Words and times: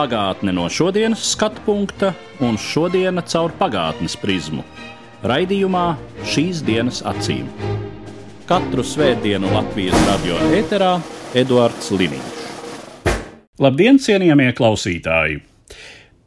Pagātne 0.00 0.54
no 0.56 0.62
šodienas 0.72 1.20
skatu 1.34 1.60
punkta 1.66 2.14
un 2.40 2.54
šodienas 2.56 3.26
caur 3.34 3.52
pagātnes 3.58 4.14
prizmu. 4.16 4.62
Raidījumā 5.28 5.82
šīs 6.24 6.62
dienas 6.64 7.02
acīm. 7.04 7.50
Katru 8.48 8.80
svētdienu 8.80 9.50
Latvijas 9.52 10.00
radio 10.06 10.38
eterā 10.56 10.94
Eduards 11.36 11.92
Liniņš. 11.92 12.40
Labdien, 13.60 14.00
cienījamie 14.00 14.48
klausītāji! 14.56 15.42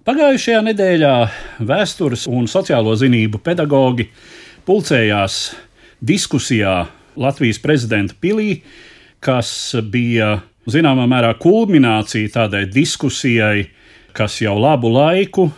Pagājušajā 0.05 0.61
nedēļā 0.69 1.17
vēstures 1.65 2.29
un 2.29 2.45
sociālo 2.45 2.93
zinību 2.93 3.41
pedagoģi 3.41 4.11
pulcējās 4.69 5.41
diskusijā 5.97 6.77
Latvijas 7.17 7.63
prezidenta 7.65 8.21
pilī, 8.21 8.59
kas 9.17 9.73
bija 9.81 10.43
zināmā 10.69 11.07
mērā 11.09 11.33
kulminācija 11.39 12.31
tādai 12.33 12.65
diskusijai, 12.71 13.67
kas 14.13 14.39
jau 14.41 14.55
labu 14.59 14.91
laiku 14.93 15.49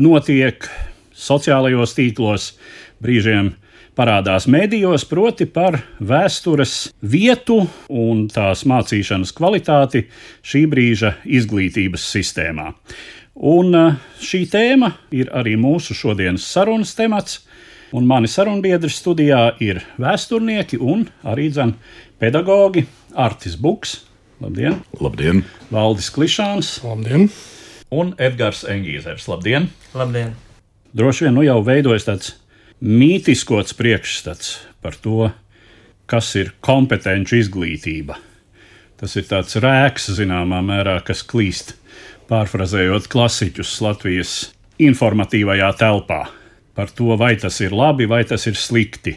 notiek 0.00 0.64
sociālajos 1.16 1.96
tīklos, 1.96 2.52
brīžiem 3.02 3.52
parādās 3.98 4.46
medijos, 4.48 5.04
proti 5.04 5.46
par 5.50 5.80
vēstures 6.00 6.90
vietu 7.02 7.60
un 7.88 8.26
tās 8.32 8.64
mācīšanas 8.68 9.34
kvalitāti 9.36 10.06
šī 10.46 10.64
brīža 10.70 11.16
izglītības 11.28 12.06
sistēmā. 12.14 12.70
Un 13.40 13.76
eh, 13.76 13.96
šī 14.20 14.44
tēma 14.52 14.92
ir 15.16 15.30
arī 15.36 15.56
mūsu 15.60 15.96
šodienas 15.96 16.44
sarunas 16.48 16.94
temats. 16.96 17.40
Un 17.96 18.04
mani 18.06 18.28
sarunbiedri 18.30 18.90
studijā 18.92 19.56
ir 19.64 19.80
vēsturnieki 19.98 20.78
un 20.78 21.08
arī 21.26 21.48
dzan 21.50 21.72
pedagoģi 22.22 22.84
Artis 23.18 23.56
Buks, 23.58 23.96
labdien, 24.40 24.80
Labdien! 25.00 25.44
Valdis 25.70 26.10
Klišāns 26.14 26.78
Labdien! 26.84 27.28
un 27.90 28.14
Edgars 28.18 28.62
Engīzers, 28.64 29.26
labdien! 29.28 29.68
Labdien! 29.94 30.32
Droši 30.96 31.26
vien 31.26 31.36
nu 31.36 31.44
jau 31.44 31.60
veidojas 31.66 32.06
tāds 32.08 32.32
mītiskots 32.80 33.76
priekšstats 33.76 34.54
par 34.82 34.96
to, 34.96 35.28
kas 36.10 36.32
ir 36.40 36.54
kompetenci 36.64 37.42
izglītība. 37.44 38.16
Tas 39.00 39.14
ir 39.16 39.28
tāds 39.28 39.56
rēks, 39.60 40.10
zināmā 40.16 40.60
mērā, 40.64 40.98
kas 41.04 41.22
klīst, 41.24 41.74
pārfrazējot 42.30 43.08
klasiķus 43.12 43.76
Latvijas 43.84 44.34
informatīvajā 44.80 45.70
telpā. 45.80 46.24
Par 46.74 46.90
to, 46.96 47.12
vai 47.20 47.34
tas 47.40 47.60
ir 47.60 47.74
labi 47.76 48.08
vai 48.08 48.22
tas 48.24 48.46
ir 48.48 48.56
slikti. 48.56 49.14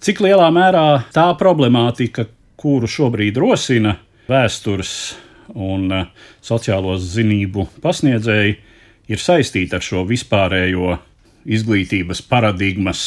Cik 0.00 0.22
lielā 0.24 0.46
mērā 0.52 0.86
tā 1.14 1.26
problemātika, 1.40 2.26
kuru 2.60 2.88
šobrīd 2.88 3.38
rosina 3.40 3.96
vēstures 4.28 4.92
un 5.54 5.88
eh, 5.92 6.10
sociālo 6.44 6.96
zinību 7.00 7.68
pasniedzēji, 7.84 8.58
ir 9.10 9.22
saistīta 9.22 9.78
ar 9.78 9.86
šo 9.86 10.04
vispārējo 10.08 10.98
izglītības 11.50 12.22
paradigmas 12.28 13.02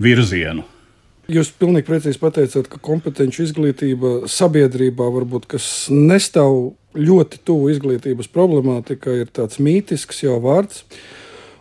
virzienu. 0.00 0.66
Jūs 1.30 1.52
pilnīgi 1.54 1.86
precīzi 1.86 2.18
pateicāt, 2.18 2.66
ka 2.66 2.80
kompetenci 2.82 3.44
izglītība 3.44 4.26
sabiedrībā, 4.30 5.06
varbūt, 5.14 5.46
kas 5.52 5.86
nestāv 5.92 6.72
ļoti 6.98 7.38
tuvu 7.46 7.68
izglītības 7.70 8.30
problemātikai, 8.34 9.20
ir 9.22 9.30
tāds 9.30 9.60
mītisks 9.62 10.24
jau 10.24 10.40
vārds. 10.42 10.82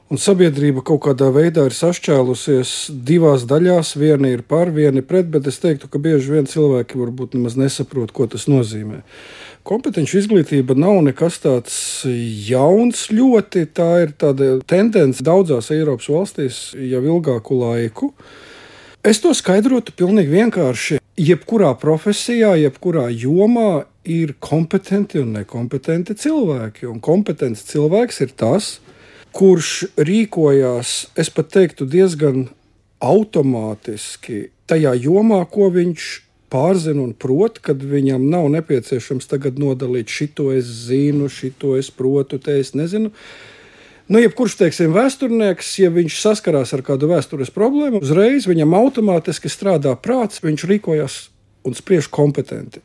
Un 0.09 0.17
sabiedrība 0.17 0.81
kaut 0.81 1.03
kādā 1.05 1.27
veidā 1.29 1.67
ir 1.69 1.75
sašķēlusies 1.77 2.69
divās 3.05 3.43
daļās. 3.45 3.91
Viena 4.01 4.31
ir 4.33 4.41
par, 4.41 4.71
viena 4.73 5.03
ir 5.03 5.05
pret, 5.05 5.27
bet 5.29 5.45
es 5.45 5.61
teiktu, 5.61 5.85
ka 5.85 6.01
bieži 6.01 6.33
vien 6.33 6.49
cilvēki 6.49 6.97
varbūt 6.97 7.35
nemaz 7.37 7.53
nesaprot, 7.59 8.09
ko 8.09 8.25
tas 8.25 8.47
nozīmē. 8.49 9.03
Kompetenci 9.69 10.17
izglītība 10.17 10.73
nav 10.73 10.97
nekas 11.05 11.37
tāds 11.43 11.77
jauns 12.47 13.05
ļoti. 13.13 13.67
Tā 13.69 13.89
ir 14.07 14.17
tāda 14.17 14.55
tendence 14.65 15.21
daudzās 15.21 15.69
Eiropas 15.77 16.09
valstīs 16.09 16.59
jau 16.73 17.03
ilgāku 17.05 17.61
laiku. 17.61 18.09
Es 19.05 19.21
to 19.21 19.35
skaidrotu 19.37 19.93
pilnīgi 19.93 20.33
vienkārši. 20.39 21.01
Jebkurā 21.21 21.75
profesijā, 21.77 22.55
jebkurā 22.57 23.11
jomā 23.13 23.83
ir 24.09 24.33
kompetenti 24.41 25.21
un 25.21 25.35
nekompetenti 25.37 26.17
cilvēki. 26.17 26.89
Un 26.89 26.97
kompetents 26.97 27.67
cilvēks 27.69 28.23
ir 28.25 28.33
tas, 28.33 28.79
kurš 29.35 29.89
rīkojās, 29.97 31.09
es 31.19 31.29
pat 31.33 31.51
teiktu, 31.53 31.87
diezgan 31.89 32.47
automātiski 32.99 34.49
tajā 34.69 34.95
jomā, 34.99 35.43
ko 35.49 35.69
viņš 35.73 36.09
pārzina 36.49 37.03
un 37.03 37.13
prot, 37.13 37.59
kad 37.63 37.81
viņam 37.85 38.25
nav 38.31 38.49
nepieciešams 38.55 39.29
tagad 39.29 39.59
nodalīt 39.61 40.09
šito 40.09 40.49
es 40.55 40.67
zinu, 40.89 41.29
šito 41.29 41.75
es 41.77 41.91
protu, 41.93 42.41
te 42.41 42.57
es 42.59 42.73
nezinu. 42.77 43.13
Nu, 44.09 44.17
jebkurš, 44.17 44.55
teiksim, 44.57 44.93
vēsturnieks, 44.95 45.75
ja 45.83 45.91
viņš 45.93 46.15
saskarās 46.17 46.73
ar 46.73 46.81
kādu 46.85 47.11
vēstures 47.11 47.53
problēmu, 47.53 48.01
uzreiz 48.01 48.47
viņam 48.49 48.73
automātiski 48.79 49.51
strādā 49.53 49.93
prāts, 50.01 50.41
viņš 50.41 50.65
rīkojas 50.65 51.19
un 51.69 51.77
spriež 51.77 52.09
kompetenti. 52.09 52.81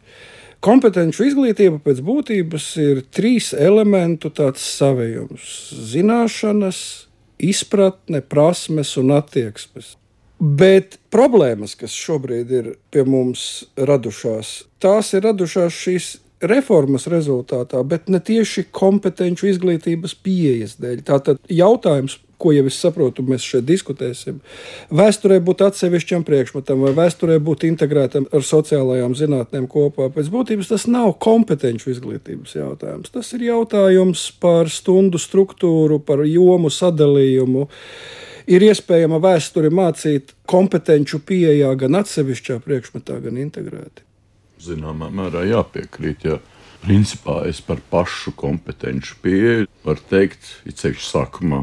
Kompetenci 0.64 1.26
izglītība 1.28 1.76
pēc 1.84 1.98
būtības 2.00 2.66
ir 2.80 3.02
trīs 3.12 3.50
elementu 3.52 4.30
savējums- 4.32 5.48
zināšanas, 5.92 6.78
izpratne, 7.36 8.22
prasmes 8.22 8.96
un 8.96 9.12
attieksmes. 9.12 9.96
Bet 10.40 10.96
problēmas, 11.12 11.76
kas 11.76 11.92
šobrīd 11.92 12.50
ir 12.50 12.76
pie 12.90 13.04
mums 13.04 13.64
radušās, 13.76 14.64
tās 14.80 15.12
ir 15.12 15.22
radušās 15.28 15.72
šīs 15.72 16.16
reformas 16.40 17.06
rezultātā, 17.06 17.86
bet 17.86 18.08
ne 18.08 18.20
tieši 18.20 18.64
kompetenci 18.72 19.52
izglītības 19.52 20.16
pieejas 20.24 20.76
dēļ. 20.80 21.02
Tātad 21.02 21.38
jautājums, 21.48 22.18
ko 22.44 22.52
jau 22.52 22.66
es 22.68 22.76
saprotu, 22.80 23.24
mēs 23.24 23.44
šeit 23.46 23.64
diskutēsim. 23.68 24.42
Vēsturē 24.92 25.40
būt 25.44 25.64
atsevišķam 25.64 26.26
priekšmetam, 26.28 26.84
vai 26.84 26.92
vēsturē 26.98 27.38
būt 27.44 27.64
integrētam 27.70 28.28
ar 28.34 28.44
sociālajām 28.44 29.16
zinātnēm 29.16 29.66
kopā. 29.72 30.10
Pēc 30.12 30.28
būtības 30.34 30.72
tas 30.74 30.84
nav 30.90 31.14
kompetenci 31.24 31.88
izglītības 31.94 32.56
jautājums. 32.58 33.12
Tas 33.14 33.32
ir 33.36 33.46
jautājums 33.48 34.28
par 34.42 34.68
stundu 34.72 35.20
struktūru, 35.22 36.02
par 36.04 36.26
jomu 36.28 36.72
sadalījumu. 36.72 37.68
Ir 38.52 38.64
iespējama 38.66 39.22
vēsture 39.24 39.70
mācīt 39.72 40.34
kompetenci 40.50 41.16
pieejā 41.24 41.70
gan 41.80 42.02
atsevišķā 42.02 42.58
priekšmetā, 42.66 43.22
gan 43.24 43.40
integrēti. 43.40 44.04
Zināmā 44.64 45.08
mērā 45.12 45.46
jāpiekrīt. 45.48 46.28
Jā. 46.28 46.42
Principā 46.84 47.38
es 47.48 47.62
par 47.64 47.78
pašu 47.88 48.34
kompetenci 48.36 49.14
pieeju 49.24 49.68
varu 49.86 50.02
teikt, 50.10 50.50
it 50.68 50.80
sevišķi 50.80 51.06
sākumā, 51.08 51.62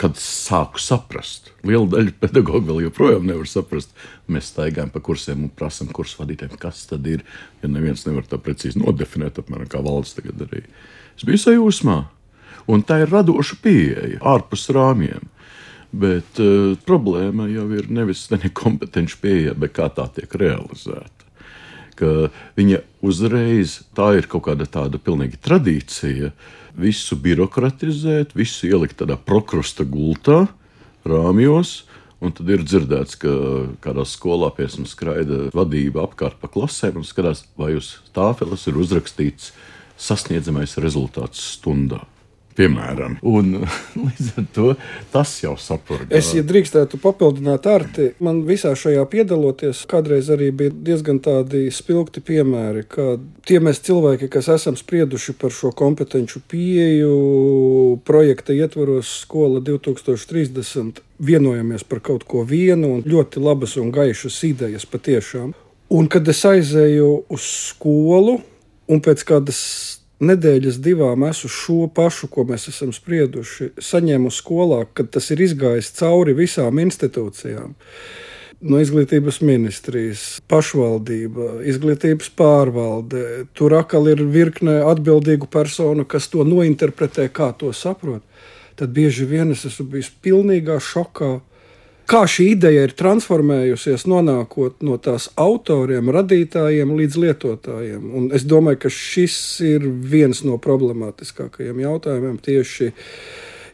kad 0.00 0.16
sāku 0.16 0.80
saprast. 0.80 1.50
Liela 1.66 1.84
daļa 1.92 2.14
pedagoģa 2.22 2.66
vēl 2.70 2.84
joprojām 2.86 3.26
nevar 3.28 3.48
saprast. 3.50 3.92
Mēs 4.32 4.48
staigājam 4.54 4.92
pa 4.94 5.02
kursiem 5.04 5.44
un 5.44 5.52
prasām 5.52 5.90
kursu 5.92 6.22
vadītājiem, 6.22 6.56
kas 6.60 6.86
tad 6.88 7.08
ir. 7.10 7.26
Ja 7.60 7.68
neviens 7.68 8.06
nevar 8.08 8.24
tā 8.28 8.40
precīzi 8.40 8.80
nodefinēt, 8.80 9.42
apmēram 9.42 9.68
kā 9.70 9.82
valsts 9.84 10.16
tagad 10.16 10.40
arī. 10.46 10.64
Es 11.18 11.26
biju 11.28 11.42
sajūsmā, 11.42 11.98
un 12.72 12.84
tā 12.88 13.02
ir 13.04 13.12
radoša 13.12 13.60
pieeja 13.60 14.22
ārpus 14.32 14.70
rāmjiem. 14.72 15.28
Bet 15.90 16.38
uh, 16.38 16.76
problēma 16.86 17.48
jau 17.50 17.66
ir 17.74 17.88
nevis 17.90 18.28
nekompetenci 18.30 19.18
pieeja, 19.20 19.56
bet 19.58 19.74
kā 19.74 19.90
tā 19.92 20.06
tiek 20.14 20.38
realizēta 20.38 21.20
ka 22.00 22.30
viņa 22.56 22.80
uzreiz 23.04 23.80
tā 23.96 24.14
ir 24.18 24.28
kaut 24.30 24.46
kāda 24.48 24.66
tāda 24.70 25.00
pilnīga 25.02 25.40
tradīcija. 25.44 26.32
Visu 26.78 27.16
birokratizēt, 27.18 28.34
visu 28.38 28.68
ielikt 28.70 29.00
tādā 29.02 29.16
prokrusta 29.18 29.84
gultā, 29.84 30.44
rāmjos. 31.06 31.84
Un 32.20 32.34
tad 32.36 32.50
ir 32.52 32.60
dzirdēts, 32.60 33.16
ka 33.16 33.30
kādā 33.80 34.04
skolā 34.04 34.50
piemēram 34.52 34.84
skraida 34.88 35.38
vadība 35.56 36.04
apkārt 36.04 36.36
pa 36.42 36.50
klasēm 36.52 37.00
un 37.00 37.06
skatās, 37.08 37.46
vai 37.56 37.72
uz 37.78 37.94
tāfeles 38.12 38.66
ir 38.68 38.76
uzrakstīts 38.76 39.54
sasniedzamais 39.96 40.76
rezultāts 40.84 41.40
stundā. 41.56 42.02
Piemēram, 42.58 43.14
un 43.22 43.60
līdz 44.04 44.30
ar 44.40 44.46
to 44.54 44.72
tas 45.12 45.32
jau 45.42 45.54
saprot. 45.60 46.08
Es, 46.10 46.32
ja 46.34 46.42
drīkstētu 46.46 46.98
papildināt 47.02 47.68
arti, 47.70 48.10
man 48.24 48.42
visā 48.48 48.72
šajā 48.78 49.04
piedaloties, 49.12 49.84
kādreiz 49.90 50.30
arī 50.34 50.50
bija 50.50 50.74
diezgan 50.90 51.20
tādi 51.22 51.68
spilgti 51.74 52.22
piemēri, 52.26 52.84
ka 52.90 53.14
tie 53.46 53.60
mēs 53.62 53.82
cilvēki, 53.86 54.30
kas 54.32 54.50
esam 54.56 54.78
sprieduši 54.78 55.36
par 55.38 55.54
šo 55.54 55.70
kompetenci 55.76 56.42
pieeju 56.50 57.14
projekta 58.08 58.56
ietvaros 58.56 59.14
skola 59.22 59.62
2030, 59.64 61.00
vienojamies 61.22 61.86
par 61.86 62.02
kaut 62.02 62.26
ko 62.28 62.42
vienu 62.48 62.96
un 62.96 63.06
ļoti 63.06 63.42
labas 63.44 63.78
un 63.80 63.94
gaišas 63.94 64.42
idejas 64.50 64.88
patiešām. 64.90 65.54
Un 65.90 66.06
kad 66.10 66.28
es 66.30 66.44
aizēju 66.46 67.08
uz 67.34 67.46
skolu, 67.70 68.38
un 68.90 69.02
pēc 69.02 69.24
kādas 69.26 69.60
nedēļas 70.20 70.78
divām 70.84 71.24
esmu 71.28 71.50
šo 71.52 71.78
pašu, 71.94 72.28
ko 72.32 72.44
mēs 72.48 72.68
esam 72.72 72.92
sprieduši, 72.94 73.72
saņēmu 73.80 74.32
skolā, 74.34 74.84
kad 74.94 75.10
tas 75.14 75.30
ir 75.34 75.42
izgājis 75.46 75.92
cauri 75.98 76.36
visām 76.36 76.80
institūcijām. 76.82 77.76
No 78.60 78.76
izglītības 78.76 79.38
ministrijas, 79.40 80.24
pašvaldība, 80.52 81.62
izglītības 81.64 82.28
pārvalde. 82.36 83.46
Tur 83.56 83.72
atkal 83.78 84.10
ir 84.12 84.20
virkne 84.28 84.82
atbildīgu 84.84 85.48
personu, 85.48 86.04
kas 86.04 86.28
to 86.28 86.44
nointerpretē, 86.44 87.30
kā 87.32 87.54
to 87.56 87.72
saprot. 87.72 88.20
Tad 88.76 88.92
bieži 88.96 89.24
vien 89.28 89.54
es 89.54 89.64
esmu 89.68 89.88
bijis 89.94 90.12
pilnīgā 90.24 90.76
šokā 90.84 91.38
kā 92.10 92.24
šī 92.26 92.50
ideja 92.56 92.84
ir 92.88 92.94
transformējusies, 92.98 94.06
nonākot 94.10 94.82
no 94.86 94.96
tās 95.02 95.28
autoriem, 95.38 96.10
radītājiem 96.14 96.94
līdz 96.98 97.18
lietotājiem. 97.24 98.10
Un 98.16 98.28
es 98.34 98.46
domāju, 98.48 98.82
ka 98.84 98.92
šis 98.94 99.36
ir 99.66 99.86
viens 99.86 100.42
no 100.46 100.58
problemātiskākajiem 100.62 101.82
jautājumiem 101.84 102.38
tieši 102.42 102.90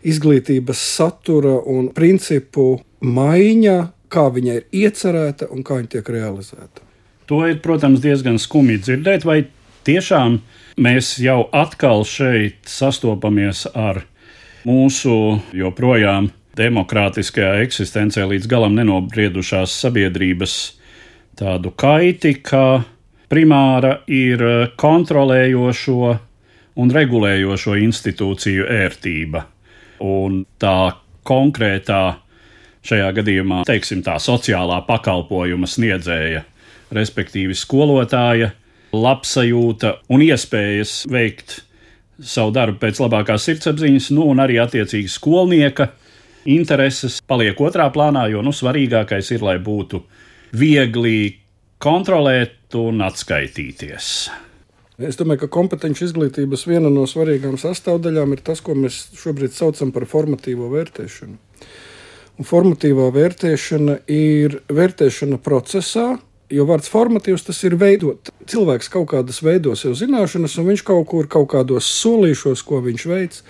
izglītības 0.07 0.83
satura 0.97 1.57
un 1.73 1.89
principu 1.97 2.77
maiņa, 3.01 3.79
kā 4.13 4.29
viņa 4.33 4.59
ir 4.61 4.67
iecerēta 4.85 5.49
un 5.53 5.65
kā 5.67 5.81
viņa 5.81 5.95
tiek 5.97 6.13
realizēta. 6.13 6.85
To 7.27 7.41
ir, 7.49 7.59
protams, 7.65 8.03
diezgan 8.05 8.39
skumji 8.39 8.79
dzirdēt, 8.85 9.25
vai 9.27 9.41
tiešām 9.89 10.39
mēs 10.83 11.17
jau 11.23 11.47
atkal 11.57 12.05
šeit 12.07 12.69
sastopamies 12.71 13.65
ar 13.75 14.05
mūsu 14.67 15.41
joprojām 15.57 16.31
demokrātiskajā 16.57 17.61
eksistencē 17.67 18.25
līdz 18.31 18.49
galam 18.51 18.77
nenobriedušās 18.79 19.75
sabiedrības 19.85 20.57
tādu 21.37 21.73
kaiti, 21.77 22.39
ka 22.41 22.83
primāra 23.31 23.99
ir 24.09 24.43
kontrolējošo 24.81 26.15
un 26.77 26.93
regulējošo 26.93 27.77
institūciju 27.87 28.69
ērtība. 28.73 29.45
Un 30.05 30.43
tā 30.61 30.97
konkrētā, 31.27 32.03
šajā 32.87 33.09
gadījumā, 33.17 33.63
teiksim, 33.69 34.03
tā 34.07 34.19
sociālā 34.23 34.83
pakalpojuma 34.87 35.69
sniedzēja, 35.69 36.45
respektīvi 36.95 37.57
skolotāja, 37.57 38.53
labsajūta 38.97 39.97
un 40.13 40.23
iespējas 40.25 41.01
veikt 41.11 41.61
savu 42.23 42.53
darbu 42.55 42.79
pēc 42.81 43.01
labākās 43.03 43.45
sirdsapziņas, 43.49 44.11
nu, 44.17 44.29
un 44.31 44.41
arī 44.41 44.61
attiecīgi 44.63 45.11
skolnieka 45.13 45.91
intereses 46.47 47.21
paliek 47.27 47.59
otrā 47.61 47.89
plānā, 47.93 48.27
jo 48.33 48.43
nu, 48.45 48.55
svarīgākais 48.55 49.33
ir, 49.35 49.45
lai 49.45 49.59
būtu 49.63 50.03
viegli 50.57 51.37
kontrolēt 51.83 52.77
un 52.79 53.03
atskaitīties. 53.05 54.11
Es 54.97 55.19
domāju, 55.21 55.43
ka 55.45 55.53
kompetenci 55.53 56.07
izglītības 56.07 56.63
viena 56.71 56.89
no 56.89 57.03
svarīgām 57.09 57.59
sastāvdaļām 57.61 58.33
ir 58.33 58.41
tas, 58.47 58.63
ko 58.65 58.73
mēs 58.79 59.11
šobrīd 59.21 59.53
saucam 59.53 59.93
par 59.93 60.07
formatīvo 60.09 60.71
vērtēšanu. 60.73 61.37
Un 62.37 62.49
formatīvā 62.49 63.11
vērtēšana 63.13 63.99
ir 64.13 64.59
vērtēšana 64.73 65.37
procesā, 65.45 66.15
jo 66.53 66.67
vārds 66.69 66.89
formatīvs 66.93 67.45
tas 67.49 67.61
ir 67.69 67.77
veidot. 67.81 68.31
Cilvēks 68.49 68.89
kaut 68.93 69.11
kādas 69.13 69.43
veidos 69.45 69.85
jau 69.85 69.93
zināšanas, 69.97 70.57
un 70.61 70.71
viņš 70.71 70.85
kaut 70.89 71.09
kur 71.13 71.29
kaut 71.29 71.51
kādos 71.53 71.89
solīšos, 72.01 72.65
ko 72.65 72.81
viņš 72.85 73.07
veids, 73.13 73.45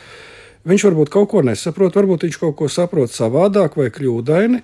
Viņš 0.66 0.88
varbūt 0.88 1.12
kaut 1.14 1.30
ko 1.30 1.42
nesaprot, 1.46 1.94
varbūt 1.94 2.26
viņš 2.26 2.38
kaut 2.42 2.56
ko 2.58 2.68
saprot 2.72 3.12
savādāk 3.14 3.78
vai 3.78 3.90
kļūdaini. 3.94 4.62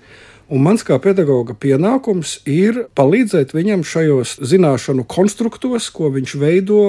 Un 0.53 0.59
mans 0.65 0.83
kā 0.83 0.97
pedagoga 0.99 1.55
pienākums 1.55 2.41
ir 2.49 2.83
palīdzēt 2.99 3.55
viņam 3.55 3.85
šajos 3.87 4.35
zināšanu 4.43 5.05
konstruktos, 5.07 5.87
ko 5.95 6.11
viņš 6.11 6.35
veido 6.41 6.81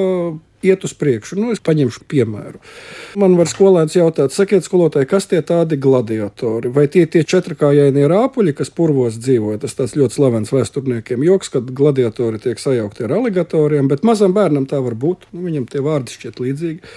iet 0.64 0.84
uz 0.84 0.94
priekšu. 0.98 1.38
Nu, 1.38 1.52
es 1.54 1.62
paņemšu 1.62 2.06
piemēru. 2.10 2.58
Man 3.20 3.36
var 3.38 3.48
skolēns 3.50 3.94
jautāt, 3.96 4.34
sakiet, 4.34 4.66
skolotāji, 4.66 5.08
kas 5.10 5.28
tie 5.30 5.42
tādi 5.46 5.78
gladiatori? 5.80 6.72
Vai 6.74 6.86
tie 6.90 7.04
tie 7.10 7.22
četrkājainie 7.28 8.08
rāpuļi, 8.10 8.56
kas 8.58 8.72
purvos 8.74 9.20
dzīvo? 9.20 9.54
Tas 9.62 9.76
tāds 9.78 9.94
ļoti 9.98 10.18
slavens 10.18 10.54
vēsturniekiem 10.54 11.26
joks, 11.28 11.52
kad 11.54 11.70
gladiatori 11.70 12.42
tiek 12.42 12.60
sajaukti 12.60 13.06
ar 13.06 13.18
aligatoriem, 13.20 13.90
bet 13.92 14.06
mazam 14.08 14.34
bērnam 14.36 14.66
tā 14.70 14.80
var 14.84 14.96
būt. 14.98 15.28
Nu, 15.32 15.44
viņam 15.46 15.68
tie 15.70 15.84
vārdi 15.84 16.16
šķiet 16.16 16.42
līdzīgi. 16.42 16.96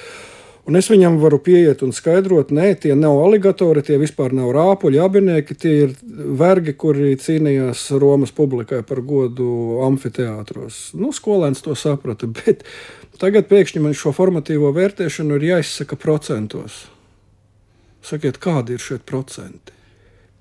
Un 0.68 0.76
es 0.76 0.90
viņam 0.92 1.16
varu 1.22 1.38
pieiet 1.40 1.80
un 1.86 1.94
skaidrot, 1.96 2.50
nē, 2.52 2.74
tie 2.84 2.92
nav 3.00 3.22
aligatori, 3.24 3.80
tie 3.88 3.96
vispār 4.02 4.34
nav 4.36 4.50
rāpuļi, 4.52 5.00
abinieki, 5.00 5.56
tie 5.56 5.72
ir 5.86 5.94
vergi, 6.04 6.74
kuri 6.76 7.14
cīnījās 7.24 7.86
Romas 8.02 8.34
publikai 8.36 8.82
par 8.88 9.00
godu 9.08 9.48
amfiteātros. 9.86 10.90
Nu, 11.00 11.14
skolēns 11.16 11.64
to 11.64 11.76
saprata, 11.80 12.28
bet 12.28 12.68
tagad 13.22 13.48
pēkšņi 13.48 13.86
man 13.86 13.96
šo 13.96 14.12
formatīvo 14.18 14.74
vērtēšanu 14.76 15.40
ir 15.40 15.48
jāizsaka 15.54 15.96
procentos. 16.04 16.84
Sakiet, 18.04 18.36
kādi 18.44 18.76
ir 18.76 18.84
šie 18.84 19.00
procenti? 19.00 19.72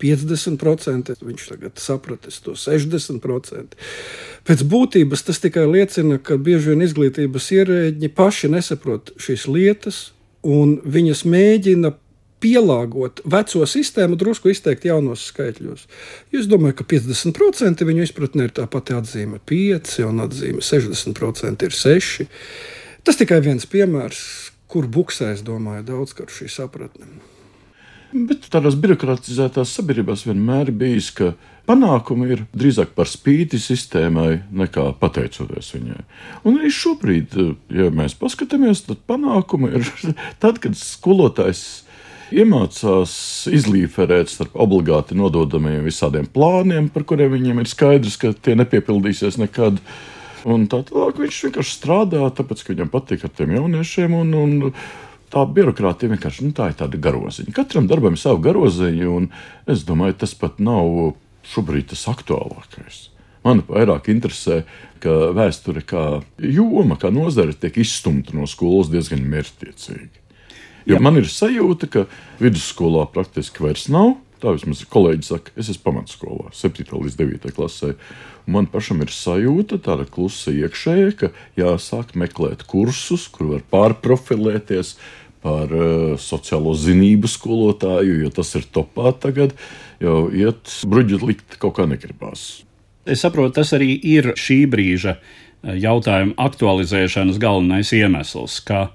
50%, 0.03 1.15
viņš 1.25 1.47
tagad 1.53 1.81
sapratis 1.81 2.43
to 2.45 2.53
60%. 2.59 3.79
Pēc 4.47 4.67
būtības 4.69 5.25
tas 5.31 5.41
tikai 5.41 5.65
liecina, 5.71 6.19
ka 6.19 6.37
bieži 6.37 6.75
vien 6.75 6.85
izglītības 6.85 7.49
ierēģi 7.57 8.13
paši 8.19 8.53
nesaprot 8.53 9.15
šīs 9.23 9.47
lietas, 9.49 10.03
un 10.47 10.77
viņas 10.85 11.25
mēģina 11.29 11.93
pielāgot 12.43 13.23
veco 13.25 13.67
sistēmu, 13.69 14.19
drusku 14.21 14.51
izteikt 14.53 14.87
jaunos 14.87 15.25
skaitļos. 15.31 15.87
Es 16.37 16.49
domāju, 16.51 16.79
ka 16.81 16.89
50% 16.93 17.87
viņu 17.89 18.05
izpratnē 18.07 18.49
ir 18.49 18.57
tā 18.57 18.67
pati 18.71 18.97
atzīme 18.97 19.41
5, 19.49 19.97
un 20.07 20.25
atzīme 20.27 20.65
60% 20.65 21.67
ir 21.67 21.79
6. 21.81 22.29
Tas 23.07 23.19
tikai 23.21 23.41
viens 23.45 23.67
piemērs, 23.71 24.21
kur 24.71 24.89
buksēs, 24.91 25.45
domāju, 25.47 25.87
daudz 25.93 26.17
kā 26.19 26.29
šī 26.31 26.51
sapratne. 26.53 27.09
Bet 28.17 28.47
tādās 28.53 28.77
birokratizētās 28.81 29.75
sabiedrībās 29.77 30.23
vienmēr 30.25 30.71
bijis, 30.73 31.11
ka 31.13 31.33
panākumi 31.69 32.31
ir 32.33 32.45
drīzāk 32.57 32.95
par 32.97 33.11
spīti 33.11 33.59
sistēmai 33.61 34.31
nekā 34.57 34.87
pateicoties 35.01 35.73
viņai. 35.75 36.05
Un 36.47 36.61
arī 36.61 36.71
šobrīd, 36.73 37.37
ja 37.77 37.91
mēs 37.93 38.17
paskatāmies, 38.17 38.87
tad 38.87 39.03
panākumi 39.11 39.75
ir 39.77 39.91
tad, 40.43 40.63
kad 40.63 40.79
skolotājs 40.81 41.67
iemācās 42.35 43.13
izlīferēt 43.55 44.33
starp 44.33 44.57
obligāti 44.59 45.19
nododamiem 45.19 45.85
visādiem 45.87 46.27
plāniem, 46.33 46.89
par 46.93 47.05
kuriem 47.07 47.35
viņiem 47.37 47.63
ir 47.63 47.71
skaidrs, 47.71 48.19
ka 48.23 48.33
tie 48.35 48.57
nepiepildīsies 48.59 49.39
nekad. 49.43 49.83
Un 50.47 50.69
tā 50.71 50.81
tālāk 50.87 51.19
viņš 51.19 51.43
vienkārši 51.49 51.75
strādā, 51.75 52.23
tāpēc, 52.39 52.63
ka 52.63 52.73
viņam 52.73 52.91
patīk 52.93 53.25
ar 53.27 53.33
tiem 53.35 53.57
jauniešiem. 53.57 54.15
Un, 54.15 54.35
un, 54.39 54.75
tā 55.37 55.45
birokrātija 55.59 56.15
vienkārši 56.15 56.49
nu, 56.49 56.55
tā 56.57 56.71
ir 56.73 56.79
tāda 56.81 57.01
garoziņa. 57.01 57.53
Katram 57.57 57.89
darbam 57.91 58.17
ir 58.17 58.23
sava 58.23 58.41
garoziņa, 58.49 59.09
un 59.13 59.29
es 59.69 59.85
domāju, 59.89 60.17
tas 60.25 60.33
pat 60.39 60.63
nav 60.65 61.13
šobrīd 61.53 61.93
tas 61.93 62.07
aktuālākais. 62.11 63.11
Man 63.47 63.63
vairāk 63.69 64.09
interesē, 64.11 64.65
ka 65.03 65.31
vēsture 65.37 65.85
kā 65.87 66.05
joma, 66.43 66.97
kā 66.99 67.13
nozare 67.15 67.55
tiek 67.55 67.77
izstumta 67.85 68.35
no 68.35 68.49
skolas 68.51 68.91
diezgan 68.91 69.23
mērķtiecīgi. 69.31 70.25
Jo 70.87 70.97
Jā. 70.97 71.03
man 71.03 71.19
ir 71.19 71.29
sajūta, 71.31 71.91
ka 71.91 72.07
vidusskolā 72.43 73.05
praktiski 73.13 73.63
vairs 73.67 73.87
nav. 73.93 74.17
Tā 74.43 74.53
vismaz 74.53 74.83
kolēģi 74.93 75.25
saka, 75.25 75.53
es 75.57 75.71
esmu 75.73 75.87
pamatskolā, 75.87 76.51
7. 76.53 76.85
līdz 76.93 77.15
9. 77.17 77.53
klasē. 77.57 77.95
Man 78.47 78.69
pašam 78.71 79.01
ir 79.03 79.11
sajūta, 79.15 79.79
tāda 79.83 80.05
klusa 80.05 80.53
iekšēja, 80.53 81.15
ka 81.17 81.31
jāsāk 81.59 82.13
meklēt 82.21 82.67
kursus, 82.69 83.25
kur 83.33 83.55
var 83.55 83.65
pārprofilēties, 83.73 84.93
par 85.47 85.71
uh, 85.71 86.19
sociālo 86.19 86.75
zinību 86.75 87.31
skolotāju, 87.31 88.21
jo 88.25 88.35
tas 88.35 88.51
ir 88.59 88.67
topā 88.75 89.15
tagad, 89.23 89.55
jau 90.03 90.27
iet 90.35 90.81
bruģi 90.91 91.23
likt 91.23 91.59
kaut 91.63 91.79
kā 91.79 91.87
negribās. 91.87 92.65
Es 93.07 93.23
saprotu, 93.23 93.55
tas 93.61 93.71
arī 93.77 93.93
ir 94.03 94.33
šī 94.35 94.65
brīža 94.71 95.15
eh, 95.15 95.77
jautājuma 95.79 96.35
aktualizēšanas 96.43 97.39
galvenais 97.39 97.93
iemesls, 97.95 98.59
ka 98.67 98.89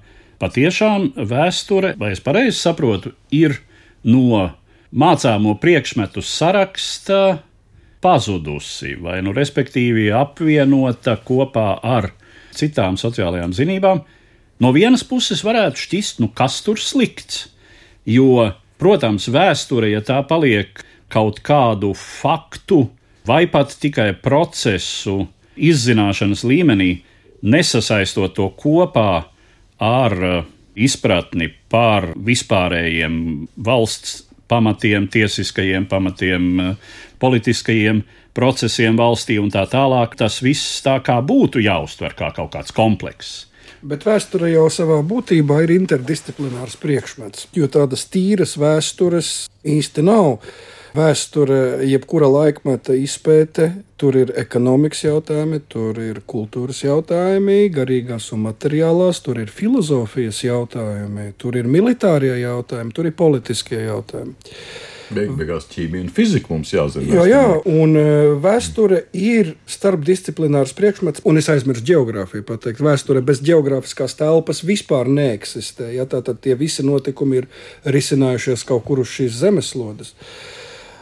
patiešām 0.43 1.13
vēsture, 1.29 1.93
vai 2.01 2.12
es 2.17 2.24
pareizi 2.24 2.58
saprotu, 2.60 3.13
ir 3.31 3.62
no 4.03 4.50
mācāmo 4.91 5.55
priekšmetu 5.62 6.24
saraksta 6.25 7.22
pazudusi, 8.03 8.98
vai 9.00 9.22
nu 9.24 9.31
respektīvi 9.38 10.10
apvienota 10.17 11.15
kopā 11.24 11.70
ar 11.79 12.10
citām 12.58 12.98
sociālajām 13.00 13.53
zinībām, 13.55 14.03
No 14.62 14.70
vienas 14.75 15.01
puses 15.08 15.41
varētu 15.41 15.82
šķist, 15.82 16.20
nu 16.22 16.30
kas 16.38 16.60
tur 16.62 16.77
slikts, 16.77 17.48
jo, 18.06 18.51
protams, 18.82 19.25
vēsture, 19.34 19.89
ja 19.89 20.03
tā 20.06 20.20
paliek 20.30 20.84
kaut 21.12 21.41
kādu 21.41 21.96
faktu 21.98 22.84
vai 23.25 23.48
pat 23.50 23.74
tikai 23.82 24.12
procesu 24.22 25.25
izzināšanas 25.58 26.46
līmenī, 26.46 26.91
nesasaistot 27.41 28.38
to 28.38 28.48
kopā 28.58 29.25
ar 29.82 30.18
uh, 30.22 30.41
izpratni 30.77 31.50
par 31.70 32.12
vispārējiem 32.13 33.15
valsts 33.65 34.22
pamatiem, 34.51 35.10
tiesiskajiem 35.10 35.89
pamatiem, 35.89 36.50
uh, 36.62 36.98
politiskajiem 37.22 38.06
procesiem 38.38 38.98
valstī 38.98 39.41
un 39.41 39.50
tā 39.51 39.65
tālāk, 39.70 40.15
tas 40.22 40.38
viss 40.46 40.84
tā 40.86 41.00
kā 41.03 41.18
būtu 41.25 41.65
jāuztver 41.65 42.13
kā 42.18 42.30
kaut 42.36 42.53
kāds 42.53 42.74
komplekss. 42.75 43.48
Bet 43.81 44.05
vēsture 44.05 44.51
jau 44.51 44.67
savā 44.73 44.99
būtībā 45.07 45.61
ir 45.65 45.73
interdisciplinārs 45.77 46.77
priekšmets, 46.81 47.47
jo 47.57 47.69
tādas 47.71 48.05
tīras 48.11 48.57
vēstures 48.61 49.31
īsti 49.63 50.05
nav. 50.05 50.37
Vēsture, 50.91 51.85
jebkura 51.87 52.27
laikmeta 52.27 52.91
izpēte, 52.99 53.69
tur 53.95 54.17
ir 54.19 54.33
ekonomikas 54.35 55.05
jautājumi, 55.05 55.61
tur 55.71 55.95
ir 56.03 56.19
kultūras 56.27 56.81
jautājumi, 56.83 57.69
garīgās 57.71 58.27
un 58.35 58.43
materiālās, 58.49 59.21
tur 59.23 59.39
ir 59.39 59.53
filozofijas 59.55 60.43
jautājumi, 60.43 61.29
tur 61.39 61.55
ir 61.55 61.71
militārie 61.71 62.33
jautājumi, 62.41 62.91
tur 62.97 63.07
ir 63.07 63.15
politiskie 63.15 63.85
jautājumi. 63.85 64.35
Beig, 65.12 65.34
beigās 65.36 65.68
ķīmija 65.72 66.06
un 66.06 66.12
fizika 66.13 66.53
mums 66.53 66.72
jāzina. 66.72 67.08
Jā, 67.12 67.25
jā, 67.30 67.44
un 67.68 67.98
e, 68.00 68.06
vēsture 68.44 69.03
ir 69.18 69.56
starpdisciplinārs 69.70 70.74
priekšmets, 70.77 71.25
un 71.27 71.41
es 71.41 71.50
aizmirsu 71.51 71.84
geogrāfiju 71.91 72.46
pateikt. 72.48 72.84
Vēsture 72.86 73.24
bez 73.25 73.44
geogrāfiskās 73.46 74.15
telpas 74.20 74.63
vispār 74.68 75.12
neeksistē. 75.12 75.91
Ja, 75.96 76.08
Tātad 76.12 76.41
tie 76.44 76.58
visi 76.60 76.84
notikumi 76.84 77.41
ir 77.41 77.51
risinājušies 77.88 78.65
kaut 78.68 78.84
kur 78.88 79.03
uz 79.03 79.12
šīs 79.12 79.38
zemeslodes. 79.44 80.15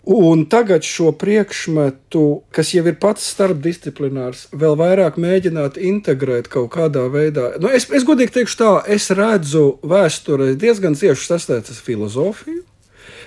Un 0.10 0.46
tagad 0.50 0.86
šo 0.88 1.12
priekšmetu, 1.12 2.24
kas 2.56 2.72
jau 2.74 2.86
ir 2.88 2.96
pats 3.02 3.26
starpdisciplinārs, 3.34 4.48
vēl 4.56 4.78
vairāk 4.80 5.20
mēģināt 5.22 5.78
integrēt 5.78 6.48
kaut 6.50 6.72
kādā 6.74 7.04
veidā. 7.14 7.52
Nu, 7.62 7.70
es, 7.70 7.86
es 7.94 8.08
godīgi 8.08 8.40
teikšu, 8.40 8.58
tā, 8.58 8.72
es 8.90 9.10
redzu 9.14 9.76
vēsturē 9.86 10.56
diezgan 10.58 10.98
cieši 10.98 11.30
sasteigtas 11.34 11.84
filozofiju. 11.86 12.59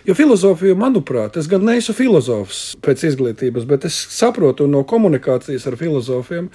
Jo 0.02 0.16
filozofija, 0.18 0.74
manuprāt, 0.74 1.36
es 1.38 1.46
gan 1.46 1.62
neesmu 1.62 1.92
filozofs 1.94 2.62
pēc 2.82 3.04
izglītības, 3.06 3.62
bet 3.70 3.84
es 3.86 3.94
saprotu 4.10 4.66
no 4.66 4.80
komunikācijas 4.88 5.68
ar 5.70 5.76
filozofiem. 5.78 6.48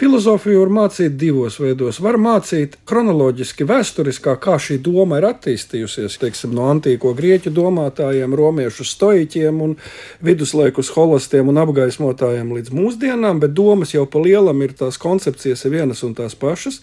Filozofiju 0.00 0.62
var 0.62 0.72
mācīt 0.78 1.18
divos 1.20 1.58
veidos. 1.60 1.98
Var 2.00 2.16
mācīt 2.16 2.78
kronoloģiski, 2.88 3.66
vēsturiskā, 3.68 4.38
kā 4.40 4.56
šī 4.56 4.78
doma 4.86 5.20
ir 5.20 5.28
attīstījusies, 5.28 6.16
teiksim, 6.22 6.54
no 6.56 6.70
antīko 6.72 7.12
grieķu 7.18 7.52
domātājiem, 7.58 8.32
romiešu 8.40 8.88
stoiķiem 8.88 9.60
un 9.66 9.76
viduslaikus 10.24 10.94
holostiem 10.96 11.52
un 11.52 11.60
apgaismotājiem 11.66 12.56
līdz 12.56 12.72
mūsdienām, 12.80 13.44
bet 13.44 13.52
domas 13.52 13.92
jau 13.92 14.08
pa 14.08 14.24
lielam 14.24 14.64
ir 14.64 14.72
tās 14.72 14.96
koncepcijas 14.96 15.68
vienas 15.68 16.00
un 16.06 16.16
tās 16.16 16.32
pašas. 16.32 16.80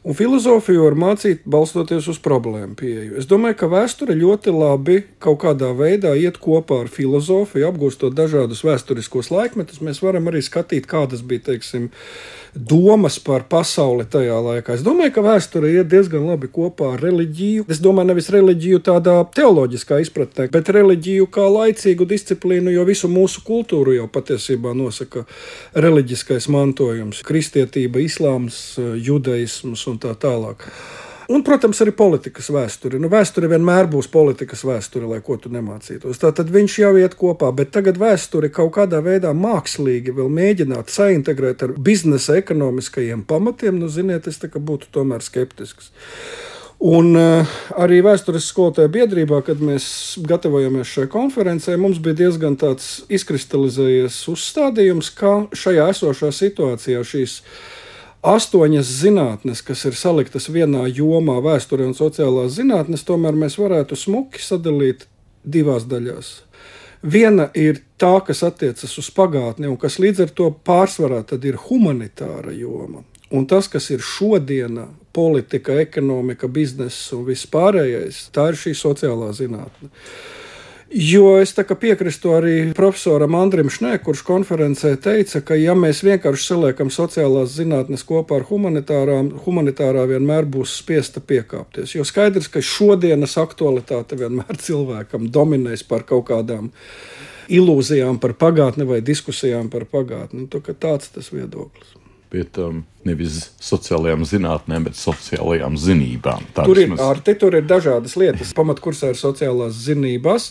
Un 0.00 0.16
filozofiju 0.16 0.86
var 0.86 0.94
mācīt 0.96 1.42
balstoties 1.44 2.06
uz 2.08 2.16
problēmu 2.24 2.72
pieeju. 2.78 3.18
Es 3.20 3.26
domāju, 3.28 3.58
ka 3.60 3.66
vēsture 3.68 4.14
ļoti 4.16 4.54
labi 4.54 5.02
kaut 5.20 5.42
kādā 5.42 5.74
veidā 5.76 6.14
iet 6.16 6.38
kopā 6.40 6.78
ar 6.86 6.88
filozofiju, 6.88 7.66
apgūstot 7.68 8.16
dažādus 8.16 8.64
vēsturiskos 8.64 9.28
laikmetus. 9.28 9.82
Mēs 9.84 10.00
varam 10.00 10.30
arī 10.32 10.40
skatīt, 10.46 10.88
kādas 10.88 11.20
bija, 11.20 11.50
teiksim, 11.50 11.90
domas 12.54 13.18
par 13.22 13.44
pasauli 13.50 14.06
tajā 14.10 14.36
laikā. 14.42 14.74
Es 14.74 14.84
domāju, 14.86 15.14
ka 15.16 15.24
vēsture 15.24 15.70
iet 15.72 15.90
diezgan 15.90 16.26
labi 16.28 16.50
kopā 16.52 16.94
ar 16.94 17.04
reliģiju. 17.04 17.66
Es 17.70 17.82
domāju, 17.82 18.10
nevis 18.10 18.30
reliģiju 18.34 18.82
tādā 18.86 19.16
teoloģiskā 19.36 20.00
izpratnē, 20.04 20.48
bet 20.52 20.72
reliģiju 20.74 21.28
kā 21.32 21.46
laicīgu 21.50 22.08
disciplīnu, 22.10 22.72
jo 22.74 22.86
visu 22.88 23.10
mūsu 23.10 23.44
kultūru 23.46 23.96
jau 23.96 24.08
patiesībā 24.10 24.74
nosaka 24.76 25.26
reliģiskais 25.74 26.48
mantojums- 26.50 27.22
kristietība, 27.28 28.02
islāms, 28.02 28.78
judaisms 28.78 29.86
un 29.86 29.98
tā 29.98 30.16
tālāk. 30.16 30.66
Un, 31.30 31.44
protams, 31.46 31.78
arī 31.84 31.92
politikas 31.94 32.48
vēsture. 32.50 32.98
Nu, 32.98 33.06
vēsture 33.12 33.46
vienmēr 33.52 33.86
būs 33.90 34.08
politikas 34.10 34.64
vēsture, 34.66 35.06
lai 35.06 35.20
ko 35.22 35.36
tu 35.38 35.52
nemācītos. 35.54 36.18
Tā 36.18 36.32
tad 36.34 36.50
viņš 36.50 36.78
jau 36.82 36.90
iet 36.98 37.14
kopā, 37.20 37.52
bet 37.54 37.70
tagad 37.76 38.00
vēsture 38.02 38.50
kaut 38.50 38.72
kādā 38.74 38.98
veidā 39.04 39.30
mākslīgi 39.36 40.16
vēl 40.16 40.26
mēģināt 40.40 40.90
saintegrēt 40.90 41.62
ar 41.62 41.76
biznesa 41.78 42.34
ekonomiskajiem 42.40 43.22
pamatiem, 43.30 43.78
nu, 43.78 43.86
ziniet, 43.86 44.26
es 44.26 44.42
būtu 44.42 44.90
tomēr 44.90 45.22
skeptisks. 45.22 45.92
Un 46.80 47.12
uh, 47.14 47.56
arī 47.78 48.00
vēstures 48.02 48.46
skolotāju 48.50 48.90
biedrībā, 48.94 49.42
kad 49.46 49.60
mēs 49.62 50.16
gatavojamies 50.26 50.88
šai 50.88 51.10
konferencē, 51.12 51.76
mums 51.78 52.00
bija 52.02 52.24
diezgan 52.24 52.56
tāds 52.58 53.04
izkristalizējies 53.12 54.16
uzstādījums, 54.32 55.12
ka 55.14 55.34
šajā 55.52 55.90
esošā 55.92 56.32
situācijā 56.34 57.04
šīs 57.04 57.42
astoņas 58.22 58.92
zinātnes, 59.00 59.62
kas 59.64 59.84
ir 59.88 59.96
saliktas 59.96 60.48
vienā 60.52 60.84
jomā, 60.92 61.38
vēsture 61.44 61.86
un 61.88 61.96
sociālās 61.96 62.56
zinātnes, 62.58 63.04
tomēr 63.08 63.36
mēs 63.36 63.58
varētu 63.60 63.96
smuki 63.96 64.42
sadalīt 64.44 65.06
divās 65.44 65.86
daļās. 65.88 66.32
Viena 67.00 67.48
ir 67.56 67.80
tā, 67.96 68.18
kas 68.26 68.42
attiecas 68.44 68.92
uz 69.00 69.08
pagātni, 69.16 69.70
un 69.70 69.78
kas 69.80 69.96
līdz 70.02 70.26
ar 70.26 70.34
to 70.36 70.50
pārsvarā 70.52 71.22
ir 71.40 71.56
humanitāra 71.68 72.52
joma. 72.52 73.04
Un 73.30 73.46
tas, 73.46 73.68
kas 73.70 73.88
ir 73.94 74.02
šodiena, 74.04 74.88
politika, 75.12 75.78
ekonomika, 75.80 76.48
biznesa 76.48 77.16
un 77.16 77.24
viss 77.24 77.46
pārējais, 77.46 78.26
tā 78.34 78.50
ir 78.50 78.58
šī 78.58 78.74
sociālā 78.76 79.30
zinātne. 79.32 79.88
Jo 80.90 81.36
es 81.38 81.52
piekrītu 81.54 82.32
arī 82.34 82.54
profesoram 82.74 83.36
Andrim 83.38 83.68
Šnē, 83.70 84.00
kurš 84.02 84.24
konferencē 84.26 84.96
teica, 84.98 85.38
ka 85.46 85.54
ja 85.54 85.76
mēs 85.78 86.00
vienkārši 86.02 86.48
saliekam 86.48 86.90
sociālās 86.90 87.54
zinātnes 87.54 88.02
kopā 88.08 88.40
ar 88.40 88.46
humanitārām, 88.48 89.30
humanitārā 89.44 90.08
vienmēr 90.10 90.50
būs 90.50 90.74
spiesta 90.82 91.22
piekāpties. 91.22 91.94
Jo 91.94 92.02
skaidrs, 92.02 92.50
ka 92.50 92.58
šodienas 92.58 93.38
aktualitāte 93.38 94.18
vienmēr 94.18 94.58
cilvēkam 94.66 95.30
dominēs 95.30 95.86
par 95.86 96.02
kaut 96.10 96.26
kādām 96.32 96.72
ilūzijām 97.46 98.18
par 98.18 98.34
pagātni 98.34 98.82
vai 98.90 98.98
diskusijām 98.98 99.70
par 99.70 99.86
pagātni. 99.86 100.48
Nu, 100.50 100.74
tāds 100.74 101.14
tas 101.14 101.30
viedoklis 101.30 101.99
pie 102.30 102.44
tam 102.46 102.84
nevis 103.06 103.50
sociālajām 103.64 104.22
zinātnēm, 104.28 104.86
bet 104.88 104.98
sociālajām 104.98 105.76
zinībām. 105.80 106.44
Tā 106.54 106.66
tur 106.68 106.78
ir, 106.82 106.92
ar, 107.00 107.20
te, 107.24 107.34
tur 107.38 107.56
ir 107.58 107.66
dažādas 107.68 108.16
lietas. 108.20 108.52
Pamatkursā 108.56 109.12
ir 109.12 109.18
sociālās 109.18 109.78
zinības, 109.86 110.50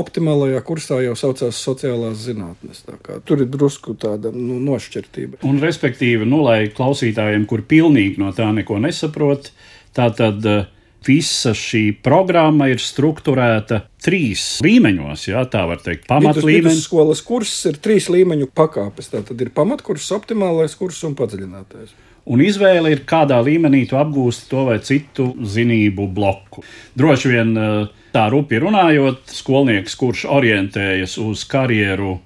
optimālajā 0.00 0.62
kursā 0.66 1.00
jau 1.04 1.16
saucās 1.18 1.60
sociālās 1.60 2.24
zinātnes. 2.24 2.84
Tur 3.28 3.44
ir 3.44 3.50
drusku 3.50 3.96
tāda 4.00 4.32
nu, 4.34 4.60
nošķirtība. 4.70 5.42
Un, 5.48 5.60
respektīvi, 5.64 6.28
nu, 6.28 6.44
lai 6.46 6.62
klausītājiem, 6.74 7.46
kur 7.50 7.66
pilnīgi 7.68 8.22
no 8.22 8.30
tā 8.36 8.48
neko 8.56 8.80
nesaprot, 8.82 9.52
tā 9.96 10.12
tad. 10.16 10.46
Uh, 10.46 10.68
visa 11.06 11.54
šī 11.56 11.82
programma 12.04 12.68
ir 12.70 12.80
strukturēta 12.82 13.82
trīs 14.04 14.60
līmeņos. 14.64 15.26
Jā, 15.30 15.44
tā 15.50 15.64
var 15.68 15.80
teikt, 15.84 16.06
pamatlīmenis. 16.10 16.84
Skolas 16.86 17.22
kurs 17.26 17.54
ir 17.70 17.80
trīs 17.82 18.10
līmeņu 18.12 18.50
pakāpes. 18.56 19.10
Tā 19.12 19.24
tad 19.26 19.40
ir 19.40 19.52
pamatkurs, 19.56 20.10
optimālais 20.16 20.76
kurs 20.78 21.00
un 21.08 21.16
padziļinātais. 21.18 21.96
Un 22.30 22.42
izvēle 22.44 22.92
ir, 22.92 23.04
kādā 23.08 23.40
līmenī 23.42 23.86
tu 23.88 23.96
apgūsti 23.98 24.50
to 24.50 24.66
vai 24.68 24.76
citu 24.84 25.30
zinību 25.40 26.06
bloku. 26.14 26.62
Droši 26.98 27.32
vien 27.32 27.54
eh, 27.56 27.88
tā 28.14 28.26
rupi 28.32 28.60
runājot, 28.60 29.24
skolnieks, 29.32 29.96
kurš 29.98 30.26
orientējas 30.30 31.16
uz 31.22 31.46
karjeru, 31.48 32.18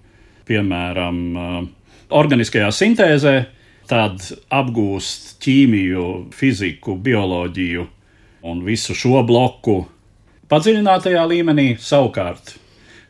piemēram, 0.48 1.20
eh, 1.38 1.58
organiskajā 2.14 2.72
sintēzē, 2.74 3.36
tad 3.88 4.20
apgūst 4.52 5.36
ķīmiju, 5.44 6.08
fiziku, 6.34 6.98
bioloģiju, 7.04 7.86
un 8.44 8.64
visu 8.64 8.96
šo 8.96 9.22
bloku 9.26 9.82
padziļinātajā 10.52 11.22
līmenī 11.30 11.68
savukārt 11.80 12.56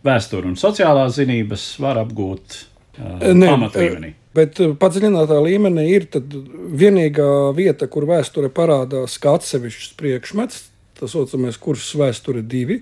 vēsturi 0.05 0.53
un 0.53 0.59
sociālās 0.61 1.17
zinības 1.19 1.65
var 1.83 1.99
apgūt 2.05 2.59
uh, 2.99 3.25
pamatlīmenī. 3.25 4.13
Bet 4.35 4.59
padziļinātā 4.81 5.39
līmenī 5.45 5.85
ir 5.95 6.07
vienīgā 6.11 7.55
vieta, 7.55 7.87
kur 7.87 8.07
vēsture 8.09 8.51
parādās 8.55 9.15
kā 9.23 9.37
atsevišķs 9.39 9.93
priekšmets, 9.99 10.65
tas 10.99 11.15
saucamais 11.15 11.59
kurs 11.63 11.93
vēsture 11.99 12.43
divi. 12.43 12.81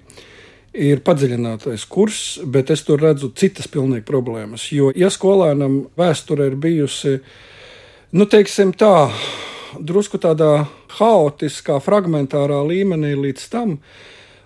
Ir 0.73 1.03
padziļinātais 1.05 1.85
kurs, 1.93 2.23
bet 2.49 2.71
es 2.73 2.81
tur 2.87 3.03
redzu 3.05 3.29
citas 3.37 3.69
pilnīgi 3.69 4.07
problēmas. 4.09 4.71
Jo, 4.73 4.89
ja 4.97 5.11
skolēnam 5.13 5.83
vēsture 6.01 6.47
ir 6.49 6.57
bijusi, 6.57 7.19
nu, 8.17 8.25
teiksim 8.25 8.73
tā, 8.73 9.11
drusku 9.77 10.17
tādā 10.23 10.63
haotiskā, 10.99 11.79
fragmentārā 11.83 12.63
līmenī 12.67 13.15
līdz 13.19 13.47
tam. 13.53 13.79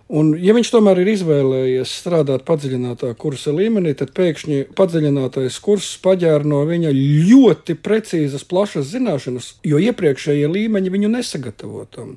Un, 0.06 0.36
ja 0.38 0.54
viņš 0.54 0.68
tomēr 0.70 1.00
ir 1.02 1.08
izvēlējies 1.16 1.92
strādāt 2.02 2.44
padziļinātā 2.46 3.08
kursa 3.18 3.50
līmenī, 3.50 3.96
tad 3.98 4.12
pēkšņi 4.14 4.68
padziļinātais 4.78 5.56
kurs 5.64 5.88
paģēra 6.04 6.46
no 6.46 6.60
viņa 6.68 6.92
ļoti 6.94 7.74
precīzas, 7.82 8.46
plašas 8.46 8.92
zināšanas, 8.92 9.56
jo 9.66 9.80
iepriekšējie 9.82 10.46
līmeņi 10.46 10.92
viņu 10.94 11.10
nesagatavotam. 11.16 12.14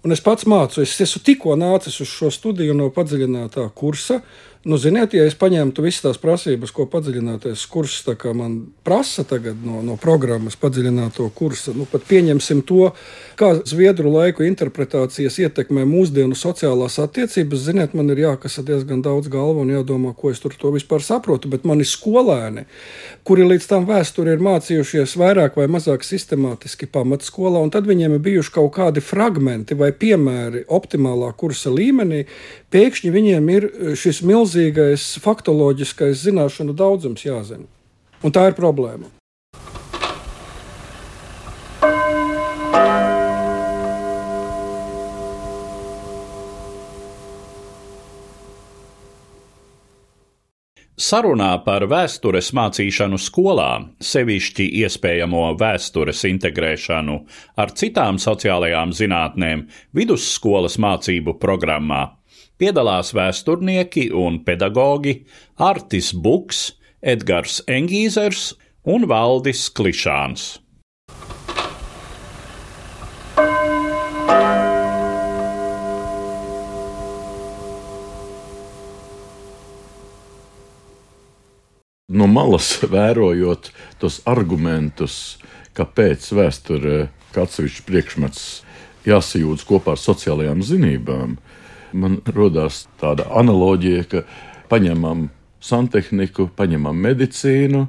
Un 0.00 0.16
es 0.16 0.24
pats 0.24 0.48
mācos, 0.48 0.80
es 0.80 1.04
esmu 1.04 1.20
tikko 1.26 1.58
nācis 1.60 2.00
uz 2.00 2.08
šo 2.08 2.30
studiju 2.32 2.72
no 2.78 2.88
padziļinātā 2.94 3.66
kursa. 3.76 4.22
Nu, 4.60 4.76
ziniet, 4.76 5.14
ja 5.16 5.22
es 5.24 5.32
paņemtu 5.40 5.80
visas 5.80 6.02
tās 6.04 6.18
prasības, 6.20 6.68
ko 6.76 6.84
padziļinātais 6.92 7.62
kurs 7.72 7.94
man 8.36 8.58
prasa 8.84 9.22
tagad 9.24 9.56
no, 9.64 9.78
no 9.80 9.94
programmas, 9.96 10.58
padziļināto 10.60 11.30
kursu, 11.32 11.72
nu, 11.72 11.86
pat 11.88 12.04
pieņemsim 12.04 12.60
to, 12.68 12.90
kā 13.40 13.54
zviedru 13.64 14.12
laiku 14.12 14.44
interpretācijas 14.44 15.38
ietekmē 15.40 15.86
mūsdienu 15.88 16.36
sociālās 16.36 16.98
attiecības. 17.00 17.62
Ziniet, 17.70 17.94
man 17.96 18.12
ir 18.12 18.20
jākasa 18.26 18.60
diezgan 18.60 19.00
daudz 19.00 19.30
galva 19.32 19.64
un 19.64 19.72
jādomā, 19.72 20.12
ko 20.12 20.28
es 20.28 20.44
tur 20.44 20.52
to 20.52 20.74
vispār 20.74 21.00
saprotu. 21.00 21.48
Bet 21.48 21.64
mani 21.64 21.88
skolēni, 21.88 22.66
kuri 23.24 23.48
līdz 23.48 23.70
tam 23.72 23.88
vēsturi 23.88 24.36
ir 24.36 24.44
mācījušies 24.44 25.16
vairāk 25.16 25.56
vai 25.56 25.70
mazāk 25.72 26.04
sistemātiski 26.04 26.84
pamatskolā, 26.92 27.64
un 27.64 27.72
tad 27.72 27.88
viņiem 27.88 28.18
ir 28.18 28.24
bijuši 28.28 28.56
kaut 28.58 28.74
kādi 28.76 29.00
fragmenti 29.00 29.72
vai 29.72 29.88
piemēri 29.96 30.66
optimālā 30.68 31.32
kursa 31.32 31.72
līmenī, 31.72 32.26
pēkšņi 32.74 33.14
viņiem 33.14 33.54
ir 33.54 33.68
e, 33.68 33.94
šis 33.98 34.22
milzīgais 34.26 35.12
faktoloģiskais 35.24 36.26
zināšanu 36.26 36.76
daudzums 36.76 37.26
jāzina. 37.26 37.66
Un 38.22 38.34
tā 38.36 38.50
ir 38.50 38.58
problēma. 38.58 39.10
Sarunā 51.00 51.54
par 51.64 51.86
vēstures 51.88 52.50
mācīšanu 52.54 53.16
skolā, 53.18 53.70
sevišķi 54.04 54.66
iespējamo 54.82 55.46
vēstures 55.58 56.20
integrēšanu 56.28 57.16
ar 57.58 57.72
citām 57.72 58.20
sociālajām 58.20 58.92
zinātnēm 58.94 59.64
vidusskolas 59.96 60.76
mācību 60.78 61.38
programmā, 61.40 62.02
piedalās 62.60 63.14
vēsturnieki 63.16 64.10
un 64.12 64.42
pedagoģi 64.44 65.16
Artis 65.64 66.12
Buks, 66.12 66.74
Edgars 67.00 67.62
Engīzers 67.64 68.52
un 68.84 69.08
Valdis 69.08 69.68
Klišāns. 69.72 70.58
No 82.10 82.26
malas 82.26 82.74
vērojot 82.94 83.70
tos 84.02 84.18
argumentus, 84.28 85.38
kāpēc 85.78 86.26
vēsture 86.34 86.96
kā 87.30 87.46
atsevišķs 87.46 87.86
priekšmets 87.86 88.42
jāsajūtas 89.06 89.66
kopā 89.68 89.94
ar 89.94 90.00
sociālajām 90.02 90.64
zinībām, 90.66 91.38
man 91.92 92.20
radās 92.26 92.84
tāda 93.00 93.26
analoģija, 93.40 94.06
ka 94.10 94.22
paņemam 94.70 95.28
santehniku, 95.60 96.48
paņemam 96.56 96.96
medicīnu, 97.06 97.84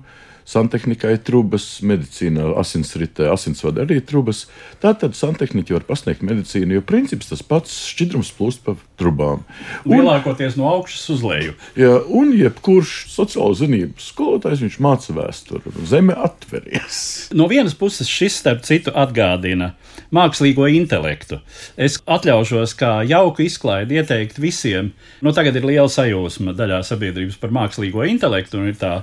Santehnikai 0.47 1.15
ir 1.15 1.21
trubas, 1.25 1.65
medicīnā 1.85 2.51
asinsritē, 2.59 3.29
asinsvada 3.31 3.85
arī 3.85 3.99
trubas. 4.05 4.45
Tātad 4.83 5.15
santehniķi 5.17 5.77
var 5.77 5.85
pasniegt 5.87 6.23
medicīnu, 6.25 6.77
jo 6.77 6.85
princips 6.85 7.29
tas 7.31 7.43
pats 7.45 7.75
šķidrums 7.91 8.33
plūst 8.37 8.63
pa 8.65 8.75
trubām. 8.99 9.45
Lielākoties 9.87 10.57
no 10.59 10.69
augšas 10.71 11.07
uz 11.15 11.25
leju. 11.25 11.55
Jā, 11.79 11.93
un 12.09 12.33
jebkurš 12.37 12.95
sociālo 13.13 13.53
zinību 13.57 14.01
skolotājs 14.01 14.65
viņš 14.65 14.79
māca 14.83 15.15
vēsturi. 15.17 15.75
Zeme 15.87 16.17
atveries. 16.17 17.01
No 17.35 17.47
vienas 17.51 17.77
puses 17.77 18.09
šis, 18.09 18.39
starp 18.41 18.65
citu, 18.67 18.93
atgādina 18.97 19.73
mākslīgo 20.11 20.67
intelektu. 20.71 21.39
Es 21.79 21.97
atļaušos 22.09 22.73
kā 22.79 22.91
jauku 23.07 23.45
izklaidi 23.45 23.99
ieteikt 23.99 24.39
visiem. 24.41 24.91
Nu, 25.23 25.31
tagad 25.35 25.55
ir 25.57 25.67
liela 25.67 25.87
sajūsma 25.91 26.55
daļā 26.57 26.81
sabiedrības 26.87 27.39
par 27.41 27.53
mākslīgo 27.55 28.03
intelektu, 28.09 28.59
un 28.59 28.71
ir 28.71 28.77
tā 28.79 28.93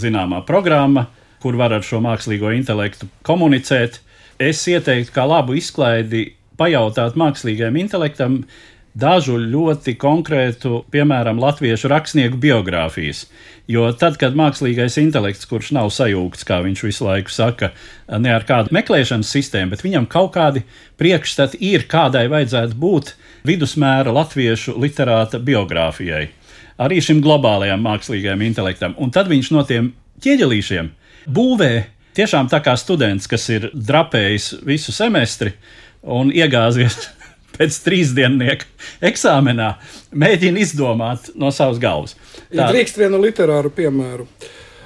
zināmā 0.00 0.42
programma, 0.48 0.79
kur 1.40 1.56
var 1.56 1.72
ar 1.76 1.84
šo 1.86 2.02
mākslīgo 2.04 2.52
intelektu 2.56 3.08
komunicēt. 3.26 4.00
Es 4.40 4.62
ieteiktu, 4.68 5.12
kā 5.14 5.24
labu 5.28 5.56
izklaidi, 5.56 6.30
pajautāt 6.60 7.16
mākslīgajam 7.20 7.78
intelektam, 7.80 8.42
dažu 8.96 9.36
ļoti 9.38 9.94
konkrētu, 10.00 10.82
piemēram, 10.90 11.38
latviešu 11.40 11.90
rakstnieku 11.92 12.40
biogrāfijas. 12.42 13.26
Jo 13.70 13.86
tad, 13.94 14.16
kad 14.18 14.34
mākslīgais 14.34 14.96
intelekts, 14.98 15.46
kurš 15.46 15.70
nav 15.76 15.92
sajūgts, 15.94 16.42
kā 16.48 16.58
viņš 16.64 16.82
visu 16.88 17.06
laiku 17.06 17.30
saka, 17.30 17.70
ne 18.18 18.32
ar 18.34 18.44
kādu 18.48 18.74
meklēšanas 18.74 19.30
sistēmu, 19.30 19.70
bet 19.76 19.84
viņam 19.86 20.08
kaut 20.10 20.32
kādi 20.34 20.64
priekšstati 20.98 21.60
ir, 21.70 21.86
kādai 21.90 22.26
vajadzētu 22.32 22.76
būt 22.80 23.14
vidusmēra 23.46 24.10
latviešu 24.16 24.74
literāta 24.80 25.38
biogrāfijai, 25.38 26.26
arī 26.82 26.98
šim 27.04 27.22
globālajam 27.22 27.86
mākslīgajam 27.86 28.42
intelektam. 28.48 28.98
Un 28.98 29.14
tad 29.14 29.30
viņš 29.30 29.52
no 29.54 29.62
tiem 29.68 29.92
ķieģelīšiem 30.24 30.90
būvē 31.30 31.72
tiešām 32.16 32.50
tā 32.52 32.60
kā 32.64 32.74
students, 32.80 33.28
kas 33.30 33.48
ir 33.52 33.70
drapējis 33.74 34.52
visu 34.66 34.94
semestri 34.94 35.54
un 36.02 36.32
iegāzies 36.34 36.96
pēc 37.56 37.80
trīsdiennieka 37.84 38.68
eksāmenā 39.10 39.74
mēģina 40.10 40.62
izdomāt 40.64 41.32
no 41.34 41.52
savas 41.54 41.80
galvas. 41.82 42.16
Tā. 42.48 42.56
Ja 42.56 42.70
drīkst 42.72 42.98
vienu 43.00 43.20
literāru 43.22 43.72
piemēru. 43.74 44.26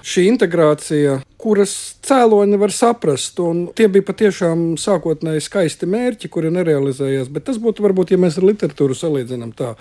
Šī 0.05 0.27
integrācija, 0.29 1.23
kuras 1.41 1.73
cēloņi 2.05 2.59
var 2.61 2.73
saprast, 2.77 3.39
un 3.41 3.63
tie 3.77 3.87
bija 3.89 4.05
patiešām 4.11 4.75
sākotnēji 4.81 5.47
skaisti 5.47 5.89
mērķi, 5.89 6.29
kuri 6.29 6.51
nerealizējās, 6.53 7.31
bet 7.33 7.47
tas 7.49 7.57
būtu 7.63 7.87
varbūt, 7.87 8.13
ja 8.13 8.21
mēs 8.21 8.37
ar 8.37 8.45
literatūru 8.51 8.97
salīdzinām 8.99 9.55
tā. 9.57 9.73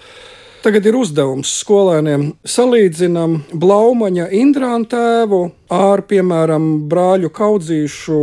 Tagad 0.64 0.86
ir 0.88 0.96
uzdevums 0.96 1.50
skolēniem 1.60 2.30
salīdzinām 2.48 3.42
Blaumaņa 3.60 4.30
Indrāna 4.40 4.88
tēvu 4.88 5.42
ar, 5.76 6.06
piemēram, 6.08 6.70
brāļu 6.88 7.34
kaudzīšu 7.36 8.20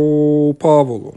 Pāvulu 0.61 1.13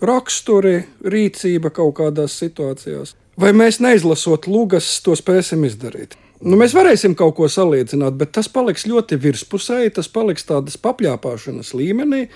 raksturi, 0.00 0.84
rīcība 1.04 1.70
kaut 1.74 1.98
kādās 2.00 2.38
situācijās. 2.40 3.14
Vai 3.40 3.52
mēs 3.56 3.80
neizlasot 3.80 4.48
lugas, 4.50 4.88
to 5.04 5.14
spēsim 5.16 5.64
izdarīt? 5.68 6.16
Nu, 6.40 6.56
mēs 6.56 6.72
varēsim 6.76 7.14
kaut 7.16 7.36
ko 7.36 7.48
salīdzināt, 7.52 8.16
bet 8.20 8.32
tas 8.36 8.48
paliks 8.48 8.86
ļoti 8.88 9.18
virspusēji, 9.20 9.94
tas 9.98 10.08
paliks 10.08 10.46
tādas 10.48 10.78
papļāpāšanas 10.80 11.74
līmenī. 11.76 12.26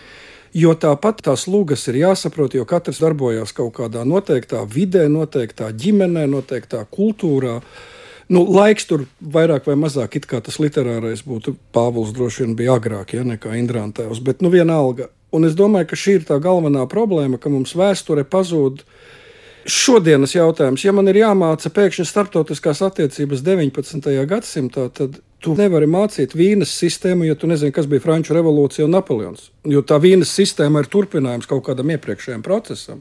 Jo 0.55 0.77
tāpat 0.79 1.25
tās 1.27 1.49
lūgas 1.51 1.89
ir 1.91 1.97
jāsaprot, 2.05 2.55
jo 2.55 2.67
katrs 2.69 3.01
darbojas 3.03 3.51
kaut 3.57 3.73
kādā 3.81 4.05
noteiktā 4.07 4.61
vidē, 4.71 5.09
noteiktā 5.11 5.73
ģimenē, 5.75 6.29
noteiktā 6.31 6.85
kultūrā. 6.95 7.57
Nu, 8.33 8.45
laiks 8.49 8.87
tur 8.89 9.05
vairāk 9.21 9.67
vai 9.69 9.77
mazāk 9.77 10.17
it 10.17 10.29
kā 10.31 10.41
tas 10.45 10.57
literārais 10.63 11.25
būtu. 11.27 11.57
Pāvils 11.75 12.15
droši 12.17 12.45
vien 12.45 12.55
bija 12.57 12.79
agrāk, 12.79 13.17
ja 13.17 13.25
nekā 13.27 13.53
Indrāntēvs, 13.61 14.23
bet 14.25 14.41
nu 14.45 14.53
vienalga. 14.53 15.11
Un 15.35 15.45
es 15.49 15.57
domāju, 15.59 15.91
ka 15.91 15.99
šī 15.99 16.21
ir 16.21 16.25
tā 16.29 16.39
galvenā 16.41 16.87
problēma, 16.91 17.41
ka 17.43 17.53
mums 17.53 17.75
vēsture 17.77 18.25
pazūd. 18.25 18.85
Šodienas 19.65 20.35
jautājums, 20.35 20.83
ja 20.85 20.93
man 20.93 21.09
ir 21.09 21.23
jāmāca 21.23 21.71
pēkšņi 21.73 22.05
starptautiskās 22.05 22.83
attiecības 22.85 23.41
19. 23.47 24.11
gadsimtā, 24.29 24.91
tad 24.93 25.17
tu 25.45 25.55
nevari 25.57 25.89
mācīt 25.89 26.37
vīnas 26.37 26.73
sistēmu, 26.77 27.25
ja 27.29 27.37
tu 27.37 27.49
nezini, 27.49 27.73
kas 27.73 27.89
bija 27.89 28.05
Franču 28.05 28.37
revolūcija 28.37 28.85
un 28.85 28.93
Napoleons. 28.97 29.49
Jo 29.69 29.81
tā 29.85 29.97
vīnas 30.05 30.33
sistēma 30.37 30.85
ir 30.85 30.91
turpinājums 30.93 31.49
kaut 31.49 31.65
kādam 31.67 31.93
iepriekšējam 31.97 32.45
procesam. 32.45 33.01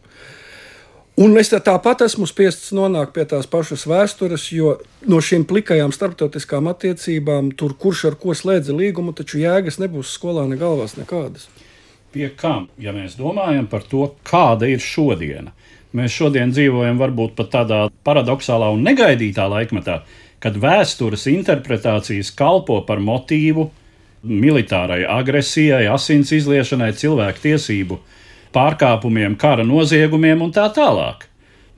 Un 1.22 1.38
es 1.38 1.52
tāpat 1.54 2.02
esmu 2.08 2.26
spiests 2.26 2.72
nonākt 2.74 3.14
pie 3.14 3.28
tās 3.30 3.46
pašas 3.46 3.84
vēstures, 3.86 4.48
jo 4.56 4.80
no 5.06 5.20
šīm 5.22 5.44
plikajām 5.46 5.94
starptautiskām 5.94 6.72
attiecībām, 6.72 7.52
tur 7.54 7.76
kurš 7.78 8.08
ar 8.10 8.18
ko 8.18 8.34
slēdza 8.34 8.74
līgumu, 8.74 9.14
taču 9.14 9.44
jēgas 9.44 9.78
nebūs 9.78 10.16
skolā 10.18 10.48
ne 10.50 10.58
galvās 10.58 10.98
nekādas 10.98 11.46
pie 12.14 12.30
kam, 12.38 12.68
ja 12.78 12.94
mēs 12.94 13.18
domājam 13.18 13.68
par 13.70 13.86
to, 13.90 14.08
kāda 14.28 14.70
ir 14.70 14.82
šodiena. 14.84 15.54
Mēs 15.98 16.14
šodien 16.14 16.54
dzīvojam 16.54 17.00
varbūt 17.02 17.36
pat 17.38 17.52
tādā 17.54 17.80
paradoxālā 18.06 18.72
un 18.74 18.86
negaidītā 18.86 19.46
laikmetā, 19.50 20.00
kad 20.42 20.58
vēstures 20.62 21.28
interpretācijas 21.30 22.32
kalpo 22.38 22.80
par 22.88 23.02
motīvu 23.02 23.68
militārai 24.24 25.04
agresijai, 25.10 25.86
asins 25.92 26.32
izliešanai, 26.34 26.94
cilvēku 26.98 27.46
tiesību 27.46 28.00
pārkāpumiem, 28.56 29.38
kara 29.40 29.66
noziegumiem 29.68 30.42
un 30.46 30.52
tā 30.56 30.70
tālāk. 30.74 31.30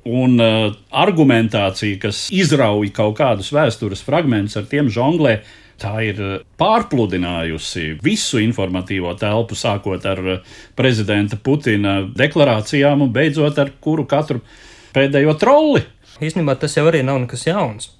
Un 0.06 0.38
uh, 0.38 0.72
argumentācija, 0.94 1.98
kas 2.04 2.28
izrauj 2.30 2.92
kaut 2.94 3.16
kādus 3.18 3.50
vēstures 3.56 4.04
fragmentus, 4.06 4.60
ar 4.60 4.68
tiem 4.70 4.92
žonglē, 4.94 5.40
Tā 5.82 5.92
ir 6.08 6.20
eh, 6.24 6.36
pārpludinājusi 6.60 7.98
visu 8.04 8.40
informatīvo 8.44 9.12
telpu, 9.20 9.58
sākot 9.60 10.06
ar 10.08 10.22
eh, 10.24 10.54
prezidenta 10.78 11.36
Putina 11.36 11.98
deklarācijām 12.16 13.04
un 13.04 13.12
beidzot 13.16 13.60
ar 13.60 13.74
kuru 13.84 14.06
katru 14.08 14.40
pēdējo 14.96 15.36
trolli. 15.40 15.84
Īstenībā 16.24 16.56
tas 16.60 16.78
jau 16.78 16.86
arī 16.88 17.04
nav 17.04 17.20
nekas 17.26 17.44
jauns. 17.50 17.92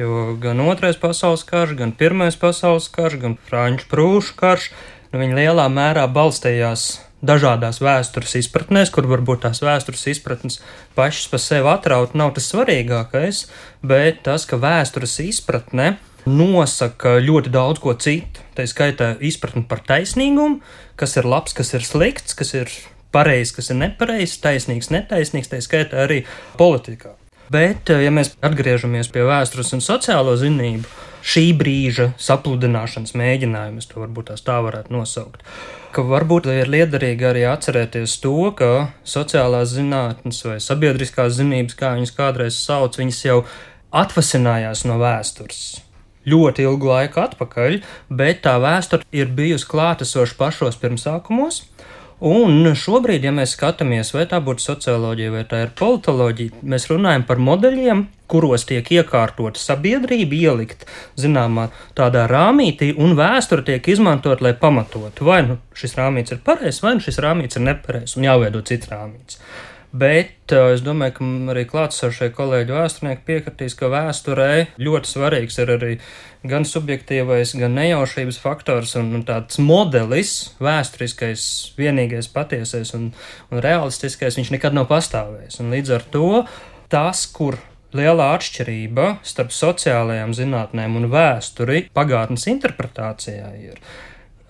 Jo 0.00 0.32
gan 0.40 0.58
Otrais 0.64 0.98
pasaules 0.98 1.44
karš, 1.46 1.76
gan 1.78 1.92
Pirmais 1.94 2.34
pasaules 2.40 2.88
karš, 2.90 3.20
gan 3.22 3.38
Franču 3.46 3.86
prūšu 3.92 4.34
karš, 4.40 4.72
nu, 5.12 5.20
viņi 5.22 5.38
lielā 5.38 5.68
mērā 5.70 6.08
balstījās 6.10 6.88
dažādās 7.22 7.80
vēstures 7.82 8.34
izpratnēs, 8.42 8.90
kur 8.92 9.06
varbūt 9.10 9.44
tās 9.46 9.62
vēstures 9.62 10.04
izpratnes 10.12 10.60
pašas 10.98 11.30
par 11.32 11.42
sevi 11.42 11.70
atraut 11.72 12.16
nav 12.18 12.34
tas 12.36 12.50
svarīgākais, 12.52 13.44
bet 13.86 14.24
tas, 14.26 14.46
ka 14.48 14.58
vēstures 14.62 15.18
izpratne 15.24 15.96
nosaka 16.26 17.16
ļoti 17.22 17.52
daudz 17.54 17.82
ko 17.82 17.94
citu. 17.98 18.42
Tā 18.56 18.66
skaitā 18.68 19.14
izpratni 19.24 19.64
par 19.68 19.82
taisnīgumu, 19.86 20.60
kas 20.98 21.16
ir 21.16 21.28
labs, 21.30 21.56
kas 21.56 21.72
ir 21.74 21.86
slikts, 21.86 22.36
kas 22.38 22.54
ir 22.58 22.70
pareizs, 23.14 23.54
kas 23.56 23.72
ir 23.72 23.80
nepareizs, 23.80 24.38
taisnīgs, 24.42 24.92
netaisnīgs, 24.92 25.50
tā 25.52 25.62
skaitā 25.64 26.06
arī 26.06 26.22
politikā. 26.60 27.16
Bet, 27.52 27.90
ja 27.90 28.12
mēs 28.14 28.32
atgriežamies 28.44 29.10
pie 29.12 29.24
vēstures 29.28 29.72
un 29.76 29.82
sociālo 29.84 30.34
zinību, 30.40 30.88
šī 31.22 31.44
brīža 31.58 32.08
sapludināšanas 32.22 33.14
mēģinājumus, 33.18 33.88
to 33.90 34.02
varbūt 34.02 34.32
tā 34.46 34.58
varētu 34.64 34.94
nosaukt. 34.94 35.44
Ka 35.92 36.04
varbūt 36.08 36.48
ir 36.48 36.70
liederīgi 36.72 37.28
arī 37.28 37.44
atcerēties 37.50 38.16
to, 38.22 38.36
ka 38.56 38.72
sociālās 39.04 39.74
zinātnes 39.76 40.40
vai 40.48 40.58
sabiedriskās 40.64 41.36
zinības, 41.36 41.76
kā 41.78 41.94
viņas 41.98 42.16
kādreiz 42.16 42.58
sauc, 42.58 42.96
viņas 42.98 43.24
jau 43.26 43.38
atvasinājās 44.02 44.86
no 44.88 44.96
vēstures 45.02 45.64
ļoti 46.28 46.66
ilgu 46.66 46.86
laiku 46.86 47.22
atpakaļ, 47.22 47.80
bet 48.14 48.42
tā 48.46 48.54
vēsture 48.62 49.06
ir 49.14 49.30
bijusi 49.34 49.66
klātesoša 49.70 50.38
pašos 50.38 50.78
pirmsākumos. 50.82 51.64
Un 52.22 52.68
šobrīd, 52.78 53.24
ja 53.26 53.32
mēs 53.34 53.56
skatāmies, 53.56 54.12
vai 54.14 54.28
tā 54.30 54.38
būtu 54.46 54.62
socioloģija 54.62 55.32
vai 55.34 55.40
tā 55.50 55.64
ir 55.64 55.72
politoloģija, 55.74 56.60
mēs 56.70 56.86
runājam 56.92 57.24
par 57.26 57.40
modeļiem, 57.42 58.04
kuros 58.30 58.62
tiek 58.68 58.86
iekārtota 58.94 59.58
sabiedrība, 59.58 60.38
ielikt 60.38 60.86
zināmā 61.18 61.66
tādā 61.98 62.28
rāmītī, 62.30 62.92
un 62.94 63.16
vēsture 63.18 63.66
tiek 63.66 63.90
izmantot, 63.90 64.44
lai 64.44 64.54
pamatotu, 64.54 65.26
vai 65.26 65.40
nu 65.48 65.58
šis 65.74 65.98
rāmīts 65.98 66.36
ir 66.36 66.44
pareizs, 66.46 66.78
vai 66.86 66.94
nu 66.94 67.02
šis 67.02 67.18
rāmīts 67.26 67.58
ir 67.58 67.66
nepareizs, 67.66 68.14
un 68.14 68.30
jāveido 68.30 68.62
cits 68.70 68.92
rāmīts. 68.94 69.42
Bet 69.92 70.54
uh, 70.54 70.70
es 70.72 70.80
domāju, 70.80 71.18
ka 71.18 71.26
arī 71.52 71.66
klātsošie 71.68 72.30
kolēģi 72.32 72.72
vēsturnieki 72.72 73.26
piekritīs, 73.26 73.74
ka 73.76 73.90
vēsturē 73.92 74.52
ļoti 74.80 75.10
svarīgs 75.10 75.58
ir 75.60 75.74
arī 75.74 75.96
gan 76.48 76.66
subjektīvais, 76.66 77.54
gan 77.58 77.76
nejaušības 77.78 78.38
faktors 78.42 78.96
un, 78.98 79.12
un 79.18 79.24
tāds 79.26 79.60
modelis, 79.62 80.52
vēsturiskais, 80.62 81.44
vienīgais 81.78 82.28
patiesais 82.32 82.94
un, 82.98 83.10
un 83.52 83.62
realistiskais, 83.62 84.38
viņš 84.38 84.54
nekad 84.56 84.76
nav 84.76 84.88
pastāvējis. 84.90 85.60
Un 85.62 85.70
līdz 85.74 85.94
ar 85.98 86.06
to 86.14 86.30
tas, 86.92 87.26
kur 87.30 87.60
liela 87.96 88.32
atšķirība 88.36 89.18
starp 89.26 89.52
sociālajām 89.54 90.32
zinātnēm 90.36 90.96
un 90.98 91.10
vēsturi 91.12 91.86
pagātnes 91.94 92.48
interpretācijā 92.50 93.52
ir. 93.60 93.78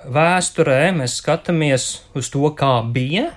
Vēsturē 0.03 0.91
mēs 0.97 1.19
skatāmies 1.21 1.89
uz 2.19 2.31
to, 2.33 2.43
kā 2.59 2.81
bija, 2.95 3.29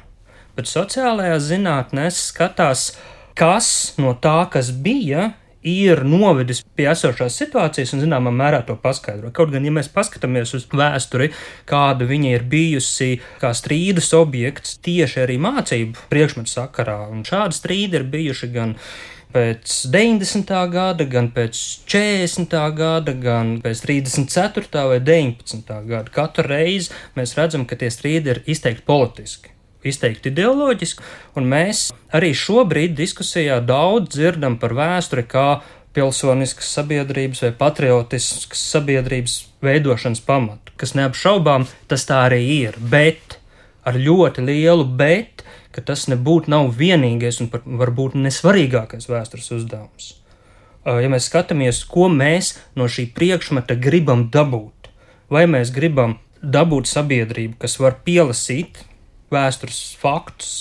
bet 0.57 0.69
sociālajās 0.69 1.49
zinātnēs 1.51 2.21
skatās, 2.31 2.93
kas 3.37 3.67
no 4.01 4.15
tā, 4.17 4.45
kas 4.53 4.71
bija, 4.71 5.33
ir 5.65 6.03
novedis 6.07 6.61
pie 6.77 6.87
esošās 6.91 7.39
situācijas 7.41 7.95
un, 7.95 8.03
zināmā 8.05 8.33
mērā, 8.35 8.61
to 8.67 8.77
paskaidro. 8.81 9.31
Kaut 9.35 9.51
gan, 9.53 9.65
ja 9.65 9.73
mēs 9.73 9.89
paskatāmies 9.93 10.53
uz 10.57 10.67
vēsturi, 10.69 11.31
kāda 11.69 12.07
viņa 12.09 12.35
ir 12.37 12.45
bijusi, 12.51 13.15
kā 13.41 13.51
strīdus 13.57 14.13
objekts 14.17 14.77
tieši 14.85 15.23
arī 15.25 15.39
mācību 15.41 16.07
priekšmetu 16.11 16.53
sakarā, 16.53 17.01
un 17.11 17.25
šādi 17.27 17.57
strīdi 17.57 17.99
ir 17.99 18.07
bijuši 18.13 18.51
gan 18.53 18.77
pēc 19.35 19.73
90. 19.91 20.53
gada, 20.71 21.07
gan 21.11 21.27
pēc 21.35 21.59
40. 21.91 22.55
gada, 22.77 23.17
gan 23.25 23.57
pēc 23.63 23.81
34. 23.83 24.85
vai 24.93 25.01
19. 25.03 25.75
gada. 25.89 26.13
Katru 26.13 26.47
reizi 26.47 26.93
mēs 27.17 27.35
redzam, 27.39 27.67
ka 27.67 27.75
tie 27.79 27.91
strīdi 27.91 28.31
ir 28.31 28.41
izteikti 28.47 28.87
politiski 28.87 29.54
izteikti 29.91 30.31
ideoloģiski, 30.33 31.05
un 31.39 31.47
mēs 31.51 31.89
arī 32.15 32.33
šobrīd 32.37 32.95
diskusijā 32.97 33.61
daudz 33.65 34.15
dzirdam 34.15 34.59
par 34.61 34.75
vēsturi 34.77 35.25
kā 35.29 35.47
pilsoniskas 35.95 36.73
sabiedrības 36.75 37.45
vai 37.45 37.53
patriotiskas 37.55 38.65
sabiedrības 38.73 39.37
veidošanas 39.63 40.21
pamatu, 40.25 40.73
kas 40.79 40.95
neapšaubām 40.97 41.67
tas 41.87 42.03
tā 42.09 42.25
arī 42.27 42.41
ir, 42.57 42.75
bet 42.79 43.39
ar 43.87 43.97
ļoti 43.99 44.43
lielu 44.43 44.85
bet, 44.99 45.45
ka 45.71 45.83
tas 45.85 46.07
nebūtu 46.11 46.51
nav 46.51 46.71
vienīgais 46.75 47.41
un 47.43 47.51
varbūt 47.51 48.17
nesvarīgākais 48.19 49.09
vēstures 49.11 49.51
uzdevums. 49.55 50.13
Ja 50.85 51.09
mēs 51.09 51.29
skatāmies, 51.31 51.81
ko 51.89 52.09
mēs 52.13 52.53
no 52.77 52.85
šī 52.91 53.07
priekšmeta 53.15 53.77
gribam 53.81 54.27
dabūt, 54.33 54.91
vai 55.33 55.47
mēs 55.49 55.71
gribam 55.73 56.19
dabūt 56.41 56.91
sabiedrību, 56.91 57.57
kas 57.61 57.79
var 57.81 57.97
pielasīt 58.05 58.83
vēstures 59.35 59.81
faktus, 60.01 60.53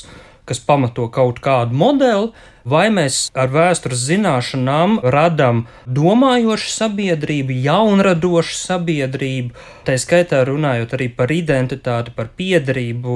kas 0.45 0.61
pamato 0.61 1.07
kaut 1.09 1.39
kādu 1.45 1.77
modeli, 1.79 2.33
vai 2.69 2.89
mēs 2.93 3.29
ar 3.37 3.51
vēstures 3.53 4.01
zināšanām 4.09 4.99
radām 5.13 5.65
domājošu 5.85 6.71
sabiedrību, 6.73 7.57
jaunradošu 7.65 8.57
sabiedrību, 8.59 9.53
tā 9.89 9.97
skaitā 10.01 10.43
runājot 10.49 10.97
arī 10.97 11.11
par 11.17 11.33
identitāti, 11.33 12.13
par 12.17 12.33
piedarību. 12.37 13.15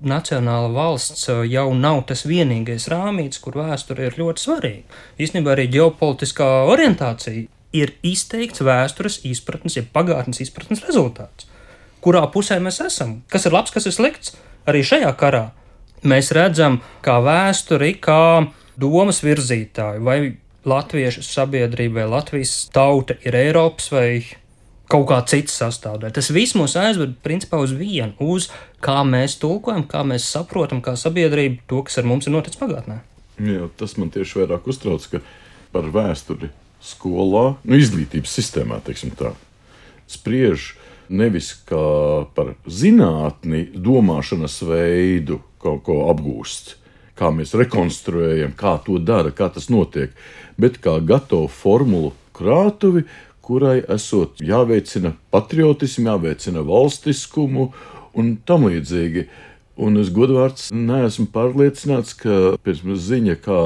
Nacionāla 0.00 0.72
valsts 0.74 1.28
jau 1.48 1.68
nav 1.76 2.02
tas 2.10 2.26
vienīgais 2.28 2.88
rāmīts, 2.92 3.40
kur 3.44 3.60
vēsture 3.60 4.08
ir 4.08 4.20
ļoti 4.20 4.46
svarīga. 4.46 5.00
Īstenībā 5.20 5.56
arī 5.56 5.68
ģeopolitiskā 5.76 6.50
orientācija 6.72 7.48
ir 7.76 7.94
izteikts 8.02 8.64
vēstures 8.66 9.20
izpratnes, 9.28 9.78
ja 9.78 9.86
pagātnes 9.94 10.42
izpratnes 10.42 10.84
rezultāts. 10.86 11.48
Kurā 12.00 12.24
pusē 12.32 12.56
mēs 12.64 12.80
esam? 12.80 13.20
Kas 13.28 13.44
ir 13.44 13.52
labs, 13.52 13.72
kas 13.74 13.86
ir 13.86 13.92
slikts? 13.92 14.32
Arī 14.70 14.84
šajā 14.86 15.10
karā 15.18 15.48
mēs 16.06 16.30
redzam, 16.36 16.80
kā 17.04 17.18
vēsturi, 17.24 17.94
kā 18.00 18.46
domas 18.80 19.20
virzītāju, 19.24 20.04
vai 20.06 20.20
latviešu 20.64 21.24
sabiedrība 21.24 22.02
vai 22.02 22.10
Latvijas 22.16 22.68
tauta 22.72 23.16
ir 23.24 23.36
Eiropas 23.36 23.90
vai 23.92 24.08
kaut 24.90 25.06
kā 25.08 25.20
cits 25.30 25.54
sastāvdaļa. 25.60 26.14
Tas 26.16 26.30
viss 26.34 26.56
mūs 26.58 26.74
aizved 26.78 27.14
principā 27.24 27.60
uz 27.62 27.72
vienu, 27.76 28.12
uz 28.18 28.50
kā 28.82 29.00
mēs 29.06 29.38
tulkojam, 29.40 29.84
kā 29.88 30.02
mēs 30.06 30.26
saprotam, 30.32 30.82
kā 30.84 30.96
sabiedrība 30.98 31.62
to, 31.70 31.84
kas 31.86 32.00
ar 32.00 32.08
mums 32.10 32.26
ir 32.26 32.34
noticis 32.34 32.60
pagātnē. 32.60 33.00
Jā, 33.40 33.70
tas 33.80 33.96
man 33.96 34.10
tieši 34.12 34.42
vairāk 34.42 34.66
uztrauc, 34.68 35.06
ka 35.12 35.22
par 35.72 35.86
vēsturi 35.94 36.50
skolā, 36.84 37.44
nu, 37.62 37.78
izglītības 37.78 38.34
sistēmā, 38.40 38.80
teiksim 38.84 39.14
tā, 39.16 39.32
spriež 40.10 40.74
nevis 41.10 41.52
kā 41.68 42.26
par 42.34 42.54
zinātni, 42.70 43.66
domāšanas 43.74 44.60
veidu 44.66 45.40
kaut 45.60 45.82
ko 45.88 45.98
apgūst, 46.12 46.76
kā 47.18 47.32
mēs 47.34 47.52
rekonstruējam, 47.58 48.54
kā 48.56 48.78
to 48.86 49.00
dara, 49.02 49.32
kā 49.34 49.50
tas 49.52 49.68
notiek, 49.72 50.14
bet 50.60 50.78
kā 50.80 50.96
gatavu 51.04 51.50
formulu 51.52 52.14
krātuvi, 52.36 53.04
kurai 53.44 53.80
esot 53.90 54.40
jāveicina 54.44 55.12
patriotismu, 55.34 56.06
jāveicina 56.12 56.64
valstiskumu 56.66 57.70
un 58.14 58.34
tam 58.46 58.68
līdzīgi. 58.70 59.26
Un 59.80 59.96
es 59.96 60.10
godvārds 60.12 60.68
neesmu 60.76 61.30
pārliecināts, 61.32 62.12
ka 62.20 62.56
pirms 62.64 63.00
ziņa, 63.06 63.36
kā 63.40 63.60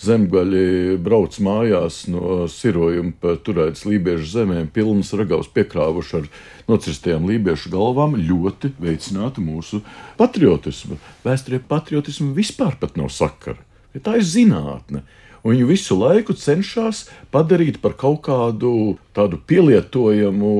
zemgaļi 0.00 0.96
brauc 1.04 1.36
mājās 1.44 2.02
no 2.08 2.46
sirojuma 2.48 3.12
pa 3.20 3.34
turētas 3.36 3.84
lībiešu 3.88 4.28
zemēm, 4.32 4.70
pilnas 4.72 5.12
ragavas 5.16 5.50
piekrāvuši 5.52 6.16
ar 6.20 6.28
nocirstiem 6.70 7.26
lībiešu 7.28 7.72
galvām, 7.74 8.16
ļoti 8.16 8.72
veicinātu 8.80 9.44
mūsu 9.44 9.82
patriotismu. 10.20 10.96
Vēsturē 11.26 11.60
patriotismu 11.68 12.32
vispār 12.36 12.78
pat 12.80 12.96
nav 13.00 13.12
sakara. 13.12 13.60
Ja 13.94 14.04
tā 14.06 14.20
ir 14.20 14.26
zinātne. 14.26 15.04
Un 15.40 15.54
viņi 15.54 15.68
visu 15.68 15.96
laiku 15.96 16.36
cenšas 16.36 17.06
padarīt 17.32 17.80
par 17.80 17.96
kaut 17.98 18.22
kādu 18.26 18.98
tādu 19.16 19.40
pielietojamu, 19.48 20.50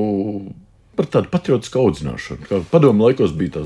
par 0.97 1.09
tādu 1.09 1.29
patriotisku 1.33 1.81
audzināšanu. 1.81 2.47
Kā 2.49 2.61
padomu 2.71 3.05
laikos 3.05 3.33
bija 3.37 3.59
tā 3.59 3.65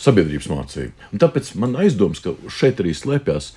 sabiedrības 0.00 0.50
mācība. 0.52 1.08
Un 1.12 1.22
tāpēc 1.22 1.54
man 1.60 1.76
aizdoms, 1.80 2.20
ka 2.24 2.34
šeit 2.52 2.82
arī 2.82 2.92
slēpjas 2.96 3.54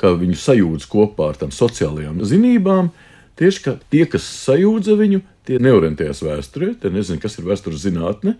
ka 0.00 0.14
viņu 0.18 0.38
sajūdz 0.40 0.86
kopā 0.90 1.32
ar 1.32 1.40
tām 1.40 1.52
sociālajām 1.54 2.22
zinībām. 2.26 2.90
Tieši 3.38 3.64
ka 3.64 3.76
tie, 3.92 4.04
kas 4.10 4.26
sajūdza 4.44 4.96
viņu, 4.98 5.22
tie 5.48 5.58
neorientējas 5.62 6.22
vēsturē, 6.26 6.74
tie 6.82 6.92
nezina, 6.92 7.20
kas 7.22 7.38
ir 7.38 7.48
vēstures 7.48 7.84
zinātne, 7.86 8.36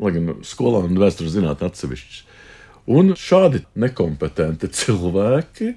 lai 0.00 0.12
gan 0.16 0.32
skolā 0.46 0.82
un 0.86 0.98
vēstures 1.00 1.34
zinātne 1.36 1.68
atsevišķas. 1.68 2.22
Un 2.90 3.12
šādi 3.18 3.62
nekompetenti 3.78 4.70
cilvēki 4.74 5.74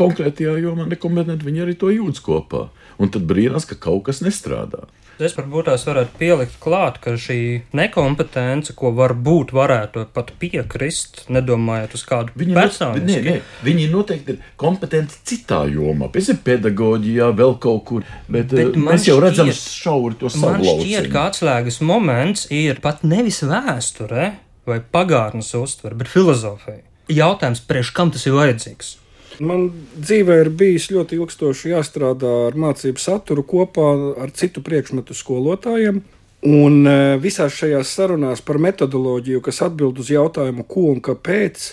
konkrētajā 0.00 0.56
jomā 0.64 0.88
nekompetenti, 0.90 1.46
viņi 1.46 1.64
arī 1.64 1.76
to 1.78 1.92
jūtas 1.92 2.22
kopā. 2.24 2.68
Un 3.00 3.08
tad 3.12 3.24
brīnās, 3.28 3.64
ka 3.68 3.78
kaut 3.80 4.04
kas 4.10 4.20
nestrādā. 4.20 4.84
Es 5.20 5.34
varbūt 5.36 5.66
tās 5.68 5.82
varētu 5.84 6.16
pielikt 6.16 6.54
klāt, 6.64 6.96
ka 7.04 7.12
šī 7.20 7.36
nekompetence, 7.76 8.72
ko 8.76 8.88
varbūt 8.96 9.52
varētu 9.52 10.06
pat 10.16 10.30
piekrist, 10.40 11.26
nedomājot 11.32 11.96
uz 11.98 12.04
kādu 12.08 12.32
nē, 12.40 13.18
nē, 13.26 13.34
viņi 13.66 13.88
noteikti 13.92 14.32
ir 14.36 14.38
kompetenti 14.60 15.18
citā 15.28 15.62
jomā, 15.68 16.08
piemēram, 16.12 16.40
pedagoģijā, 16.46 17.28
vēl 17.36 17.56
kaut 17.60 17.84
kur. 17.90 18.06
Bet, 18.28 18.54
Bet 18.56 18.76
man 18.76 18.94
mēs 18.94 19.08
jau 19.10 19.18
redzam, 19.20 19.50
šķiet- 19.52 19.82
šauri 19.84 20.20
to 20.22 20.32
Man 20.40 20.64
savu 20.64 20.78
šķiet, 20.80 21.10
ka 21.12 21.26
atslēgas 21.30 21.80
moments 21.84 22.46
ir 22.50 22.80
pat 22.80 23.04
nevis 23.04 23.42
vēsture 23.44 24.32
vai 24.64 24.80
pagātnes 24.80 25.52
uztvere, 25.56 25.96
bet 26.00 26.08
filozofija. 26.08 26.80
Jautājums, 27.10 27.60
priekš 27.66 27.92
kam 27.92 28.10
tas 28.14 28.24
ir 28.26 28.32
vajadzīgs? 28.38 28.96
Man 29.40 29.70
dzīvē 29.96 30.34
ir 30.42 30.50
bijis 30.52 30.90
ļoti 30.92 31.16
ilgstoši 31.16 31.70
jāstrādā 31.72 32.30
ar 32.50 32.56
mācību 32.60 33.00
saturu 33.00 33.44
kopā 33.48 33.86
ar 34.20 34.32
citu 34.36 34.60
priekšmetu 34.64 35.16
skolotājiem. 35.16 36.02
Un 36.50 36.76
e, 36.88 36.96
visās 37.20 37.56
šajās 37.56 37.88
sarunās 37.96 38.44
par 38.44 38.60
metodoloģiju, 38.60 39.40
kas 39.44 39.62
atbild 39.64 40.00
uz 40.00 40.12
jautājumu, 40.12 40.64
ko 40.68 40.86
un 40.92 41.00
kāpēc, 41.04 41.64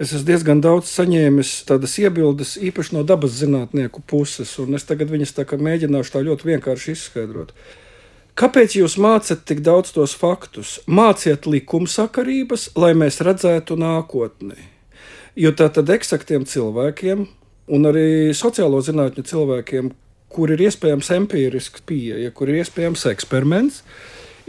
es 0.00 0.10
esmu 0.10 0.24
diezgan 0.28 0.64
daudz 0.64 0.88
saņēmis 0.96 1.54
tādas 1.68 1.98
iebildes, 2.00 2.56
īpaši 2.72 2.96
no 2.96 3.04
dabas 3.04 3.36
zinātnieku 3.36 4.04
puses. 4.08 4.56
Un 4.64 4.76
es 4.80 4.88
tagad 4.88 5.12
viņas 5.12 5.36
tā 5.36 5.44
mēģināšu 5.48 6.16
tā 6.16 6.24
ļoti 6.24 6.54
vienkārši 6.54 6.96
izskaidrot. 6.96 7.52
Kāpēc 8.34 8.80
jūs 8.80 8.96
mācāt 8.96 9.44
tik 9.44 9.60
daudz 9.64 9.92
tos 9.94 10.16
faktus? 10.18 10.80
Māciet 10.88 11.44
likumsakarības, 11.46 12.72
lai 12.80 12.96
mēs 12.96 13.20
redzētu 13.24 13.76
nākotni. 13.76 14.73
Jo 15.34 15.50
tā 15.50 15.66
tad 15.74 15.90
eksaktiem 15.90 16.44
cilvēkiem, 16.46 17.24
un 17.74 17.88
arī 17.90 18.34
sociālo 18.36 18.78
zinātņu 18.84 19.24
cilvēkiem, 19.26 19.90
kur 20.34 20.50
ir 20.54 20.62
iespējams 20.66 21.10
empirisks 21.16 21.82
pieeja, 21.86 22.30
kur 22.34 22.50
ir 22.50 22.60
iespējams 22.62 23.06
eksperiments, 23.10 23.82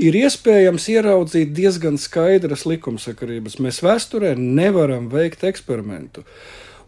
ir 0.02 0.18
iespējams 0.20 0.88
ieraudzīt 0.94 1.54
diezgan 1.58 1.98
skaidras 2.02 2.66
likumsakarības. 2.70 3.58
Mēs 3.64 3.82
vēsturē 3.86 4.36
nevaram 4.38 5.10
veikt 5.14 5.46
eksperimentu. 5.48 6.26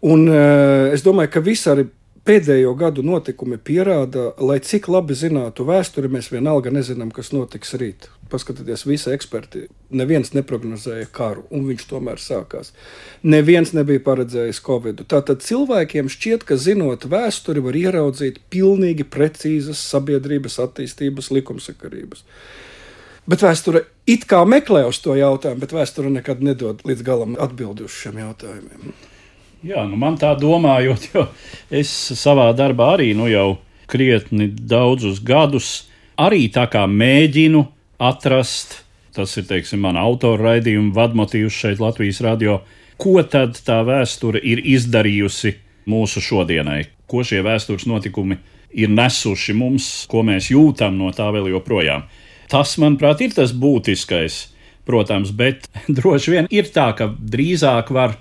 Un, 0.05 0.27
uh, 0.29 0.93
es 0.93 1.01
domāju, 1.05 1.33
ka 1.33 1.45
visi 1.45 1.69
arī 1.71 1.87
pēdējo 2.27 2.73
gadu 2.77 3.03
notikumi 3.05 3.57
pierāda, 3.57 4.31
lai 4.43 4.59
cik 4.63 4.89
labi 4.91 5.15
zinātu 5.17 5.65
vēsturi, 5.67 6.11
mēs 6.11 6.29
vienalga 6.33 6.73
nezinām, 6.73 7.11
kas 7.15 7.31
notiks 7.35 7.73
rīt. 7.79 8.09
Paskatieties, 8.27 8.83
visi 8.83 9.13
eksperti. 9.15 9.63
Neviens 9.95 10.33
neprognozēja 10.35 11.07
karu, 11.15 11.45
un 11.55 11.63
viņš 11.69 11.85
tomēr 11.87 12.19
sākās. 12.19 12.73
Neviens 13.23 13.71
nebija 13.75 14.03
paredzējis 14.03 14.59
Covid. 14.65 15.05
Tātad 15.07 15.45
cilvēkiem 15.45 16.11
šķiet, 16.11 16.43
ka 16.47 16.59
zinot 16.59 17.07
vēsturi, 17.07 17.63
var 17.63 17.79
ieraudzīt 17.79 18.41
pilnīgi 18.51 19.07
precīzas 19.07 19.79
sabiedrības 19.93 20.59
attīstības 20.67 21.31
likumsakarības. 21.39 22.27
Bet 23.27 23.43
vēsture 23.43 23.85
it 24.07 24.27
kā 24.27 24.43
meklē 24.47 24.85
uz 24.87 24.99
to 25.03 25.15
jautājumu, 25.15 25.63
bet 25.63 25.75
vēsture 25.75 26.11
nekad 26.11 26.43
nedod 26.43 26.83
līdz 26.87 27.07
galam 27.07 27.39
atbildi 27.39 27.87
uz 27.87 27.95
šiem 27.95 28.19
jautājumiem. 28.23 28.91
Jā, 29.65 29.83
nu 29.89 29.97
man 29.97 30.19
tā 30.21 30.35
domājot, 30.37 31.07
jo 31.15 31.23
es 31.73 31.89
savā 32.19 32.51
darbā 32.53 32.91
arī 32.97 33.13
nu 33.17 33.25
jau 33.31 33.57
krietni 33.89 34.49
daudzus 34.51 35.21
gadus 35.25 35.87
arī 36.19 36.47
tā 36.53 36.67
kā 36.69 36.83
mēģinu 36.89 37.63
atrast, 37.97 38.83
tas 39.17 39.33
ir, 39.39 39.47
teiksim, 39.49 39.81
mana 39.81 40.03
autora 40.05 40.51
raidījuma 40.51 40.93
vadmotīvs 40.93 41.61
šeit 41.63 41.81
Latvijas 41.81 42.21
radio, 42.25 42.59
ko 43.01 43.21
tad 43.25 43.57
tā 43.65 43.79
vēsture 43.85 44.41
ir 44.41 44.61
izdarījusi 44.61 45.55
mūsu 45.89 46.21
šodienai, 46.21 46.83
ko 47.09 47.23
šie 47.25 47.41
vēstures 47.45 47.87
notikumi 47.89 48.37
ir 48.77 48.91
nesuši 48.93 49.55
mums, 49.57 49.89
ko 50.11 50.21
mēs 50.27 50.51
jūtam 50.51 50.97
no 50.99 51.09
tā 51.15 51.29
vēl 51.33 51.49
joprojām. 51.55 52.05
Tas, 52.51 52.75
manuprāt, 52.79 53.21
ir 53.25 53.33
tas 53.35 53.53
būtiskais, 53.57 54.39
protams, 54.87 55.33
bet 55.35 55.67
droši 55.97 56.33
vien 56.35 56.49
ir 56.53 56.69
tā, 56.73 56.91
ka 56.97 57.09
drīzāk 57.09 57.89
var 57.95 58.17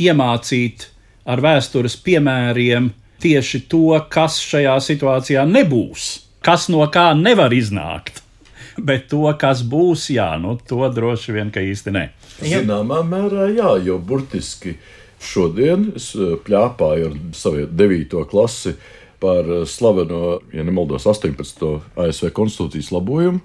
iemācīt 0.00 0.88
ar 1.30 1.42
vēstures 1.44 1.96
piemēriem 2.04 2.90
tieši 3.20 3.64
to, 3.70 3.92
kas 4.12 4.38
šajā 4.42 4.78
situācijā 4.84 5.44
nebūs, 5.48 6.08
kas 6.44 6.68
no 6.72 6.84
kā 6.92 7.10
nevar 7.16 7.52
iznākt. 7.54 8.22
Bet 8.86 9.10
to, 9.12 9.26
kas 9.40 9.64
būs, 9.66 10.08
jā, 10.14 10.30
nu, 10.40 10.56
to 10.68 10.86
droši 10.94 11.36
vien, 11.36 11.50
ka 11.52 11.62
īsti 11.64 11.92
ne. 11.94 12.06
Zināmā 12.40 13.02
mērā, 13.04 13.50
jā, 13.52 13.74
jo 13.84 13.98
burtiski 14.00 14.78
šodien 15.20 15.90
es 15.98 16.14
eh, 16.16 16.36
plāpāju 16.46 17.10
ar 17.10 17.18
savu 17.36 17.66
9. 17.68 18.16
klasi 18.30 18.74
par 19.20 19.44
eh, 19.44 19.66
slaveno, 19.68 20.38
ja 20.54 20.64
nemaldos, 20.64 21.04
18. 21.10 21.66
ASV 22.00 22.30
konstitūcijas 22.36 22.92
labojumu, 22.94 23.42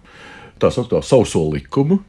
tā 0.62 0.72
saucamo 0.72 1.04
sauso 1.04 1.44
likumu. 1.52 2.00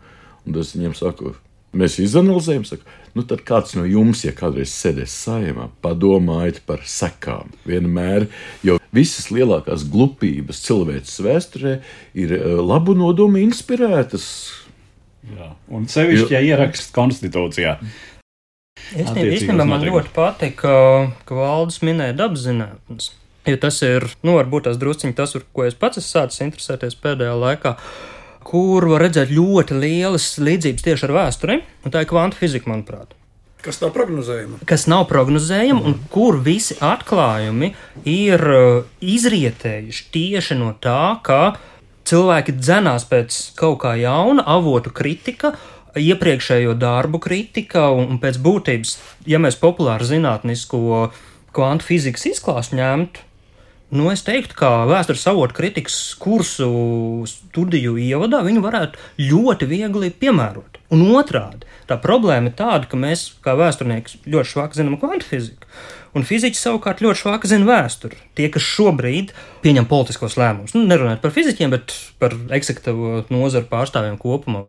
Un 0.46 0.60
es 0.62 0.76
viņiem 0.76 0.94
saku, 0.94 1.34
mēs 1.74 1.98
izanalizējam, 2.04 2.68
saku, 2.68 2.86
nu 3.16 3.24
tad 3.28 3.42
kāds 3.48 3.74
no 3.78 3.86
jums, 3.88 4.24
ja 4.26 4.34
kādreiz 4.36 4.74
sēdēs 4.76 5.14
saimā, 5.24 5.70
padomājiet 5.84 6.60
par 6.68 6.84
sekām. 6.88 7.54
Vienmēr, 7.68 8.28
jo 8.66 8.76
visas 8.94 9.30
lielākās 9.32 9.86
glupības 9.92 10.60
cilvēces 10.66 11.22
vēsturē 11.24 11.78
ir 12.18 12.36
eh, 12.36 12.46
labu 12.60 12.96
nodomu 12.98 13.40
inspirētas. 13.42 14.28
Jā. 15.26 15.54
Un 15.74 15.88
sevišķi, 15.90 16.34
ja 16.36 16.42
ieraksts 16.52 16.92
konstitūcijā. 16.94 17.78
Attiecīgos 18.86 19.40
īstenībā 19.40 19.64
man 19.64 19.80
noteikumus. 19.80 20.04
ļoti 20.04 20.12
patīk, 20.14 20.58
ka, 20.60 20.74
ka 21.26 21.38
valdes 21.38 21.80
minēja 21.82 22.14
dabas 22.20 22.44
zinātnes. 22.46 23.14
Jo 23.46 23.56
tas 23.62 23.78
ir, 23.86 24.04
nu, 24.26 24.36
varbūt 24.36 24.66
tas 24.66 24.78
drusciņš 24.78 25.16
tas, 25.18 25.34
ar 25.38 25.46
ko 25.54 25.64
es 25.66 25.74
pats 25.78 26.00
esmu 26.00 26.12
sācis 26.12 26.42
interesēties 26.44 26.98
pēdējā 27.02 27.34
laikā, 27.38 27.76
kur 28.46 28.86
var 28.92 29.06
redzēt 29.06 29.32
ļoti 29.34 29.78
lielas 29.82 30.34
līdzības 30.38 30.86
tieši 30.86 31.06
ar 31.08 31.14
vēsturi, 31.18 31.60
un 31.84 31.94
tā 31.94 32.04
ir 32.04 32.10
kvanta 32.10 32.38
fizika, 32.38 32.70
manuprāt. 32.70 33.16
Kas 33.66 33.80
nav 33.82 33.90
prognozējama? 33.96 34.60
Kas 34.68 34.84
nav 34.86 35.08
prognozējama, 35.10 35.82
un 35.88 35.96
kur 36.12 36.38
visi 36.38 36.76
atklājumi 36.84 37.72
ir 38.06 38.44
uh, 38.46 38.84
izrietējuši 39.02 40.04
tieši 40.14 40.58
no 40.60 40.70
tā, 40.78 41.16
ka 41.26 41.56
cilvēki 42.06 42.54
dzenās 42.60 43.08
pēc 43.10 43.40
kaut 43.58 43.80
kā 43.82 43.96
jauna, 43.98 44.44
avotu 44.46 44.92
kritika, 44.94 45.56
iepriekšējo 45.98 46.76
darbu 46.78 47.18
kritika, 47.24 47.88
un, 47.90 48.06
un 48.14 48.22
pēc 48.22 48.38
būtības, 48.44 48.94
ja 49.26 49.40
mēs 49.42 49.58
populāru 49.58 50.06
zinātnisko 50.06 51.08
kvantu 51.56 51.88
fizikas 51.88 52.28
izklāstu 52.30 52.78
ņemtu, 52.78 53.25
Nu, 53.86 54.08
es 54.10 54.24
teiktu, 54.26 54.56
ka 54.58 54.68
vēstures 54.90 55.28
avotu 55.30 55.54
kritikas 55.54 55.94
kursu 56.18 56.66
studiju 57.30 57.94
ievadā 58.02 58.40
viņu 58.42 58.64
varētu 58.64 58.98
ļoti 59.22 59.68
viegli 59.70 60.10
piemērot. 60.10 60.80
Un 60.90 61.04
otrādi, 61.14 61.68
tā 61.86 61.94
problēma 62.02 62.50
ir 62.50 62.56
tāda, 62.58 62.90
ka 62.90 62.98
mēs, 62.98 63.28
kā 63.46 63.54
vēsturnieki, 63.58 64.24
ļoti 64.26 64.52
švaki 64.52 64.80
zinām 64.80 64.98
kvantu 64.98 65.30
fiziku, 65.30 65.70
un 66.18 66.26
fiziķi 66.26 66.58
savukārt 66.58 67.02
ļoti 67.04 67.22
švaki 67.22 67.52
zina 67.52 67.70
vēsturi. 67.70 68.18
Tie, 68.34 68.50
kas 68.50 68.66
šobrīd 68.66 69.30
pieņem 69.62 69.86
politiskos 69.90 70.34
lēmumus, 70.40 70.74
nu, 70.74 70.82
nerunājot 70.90 71.22
par 71.22 71.34
fizikiem, 71.38 71.74
bet 71.78 71.94
par 72.18 72.34
eksaktīvo 72.58 73.28
nozaru 73.30 73.70
pārstāvjiem 73.70 74.18
kopumā. 74.18 74.66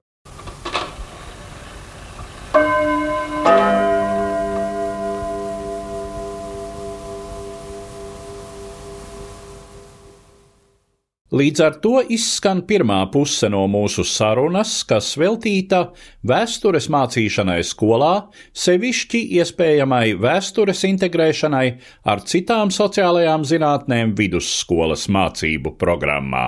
Līdz 11.38 11.62
ar 11.62 11.76
to 11.84 12.00
izskan 12.14 12.62
pirmā 12.66 12.98
puse 13.14 13.50
no 13.52 13.66
mūsu 13.70 14.02
sarunas, 14.08 14.72
kas 14.88 15.10
veltīta 15.20 15.82
vēstures 16.26 16.88
mācīšanai 16.94 17.60
skolā, 17.68 18.14
sevišķi 18.58 19.22
iespējamai 19.38 20.16
vēstures 20.24 20.86
integrēšanai 20.88 21.66
ar 22.10 22.24
citām 22.32 22.72
sociālajām 22.74 23.44
zinātnēm 23.46 24.16
vidusskolas 24.18 25.06
mācību 25.14 25.76
programmā. 25.78 26.46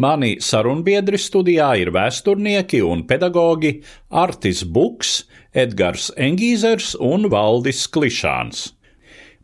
Mani 0.00 0.38
sarunbiedri 0.42 1.20
studijā 1.20 1.74
ir 1.84 1.92
vēsturnieki 1.94 2.80
un 2.82 3.04
pedagogi 3.10 3.76
Artis 4.24 4.64
Buks, 4.64 5.18
Edgars 5.52 6.08
Engīzers 6.16 6.94
un 7.12 7.28
Valdis 7.30 7.84
Klišāns. 7.92 8.70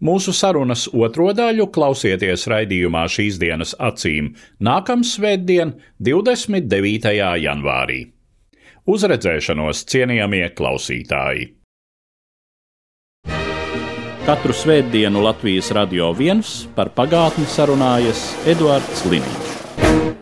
Mūsu 0.01 0.33
sarunas 0.33 0.87
otro 0.97 1.29
daļu 1.37 1.67
klausieties 1.75 2.47
raidījumā 2.49 3.05
šīs 3.13 3.37
dienas 3.41 3.75
acīm 3.77 4.33
nākamā 4.65 5.05
svētdien, 5.05 5.75
29. 6.01 7.13
janvārī. 7.45 8.01
Uz 8.89 9.05
redzēšanos, 9.05 9.85
cienījamie 9.93 10.47
klausītāji! 10.57 11.51
Katru 14.25 14.55
svētdienu 14.57 15.25
Latvijas 15.25 15.73
radio 15.77 16.13
viens 16.17 16.63
par 16.77 16.93
pagātni 16.97 17.49
sarunājas 17.51 18.25
Eduards 18.49 19.05
Liniņš. 19.09 20.20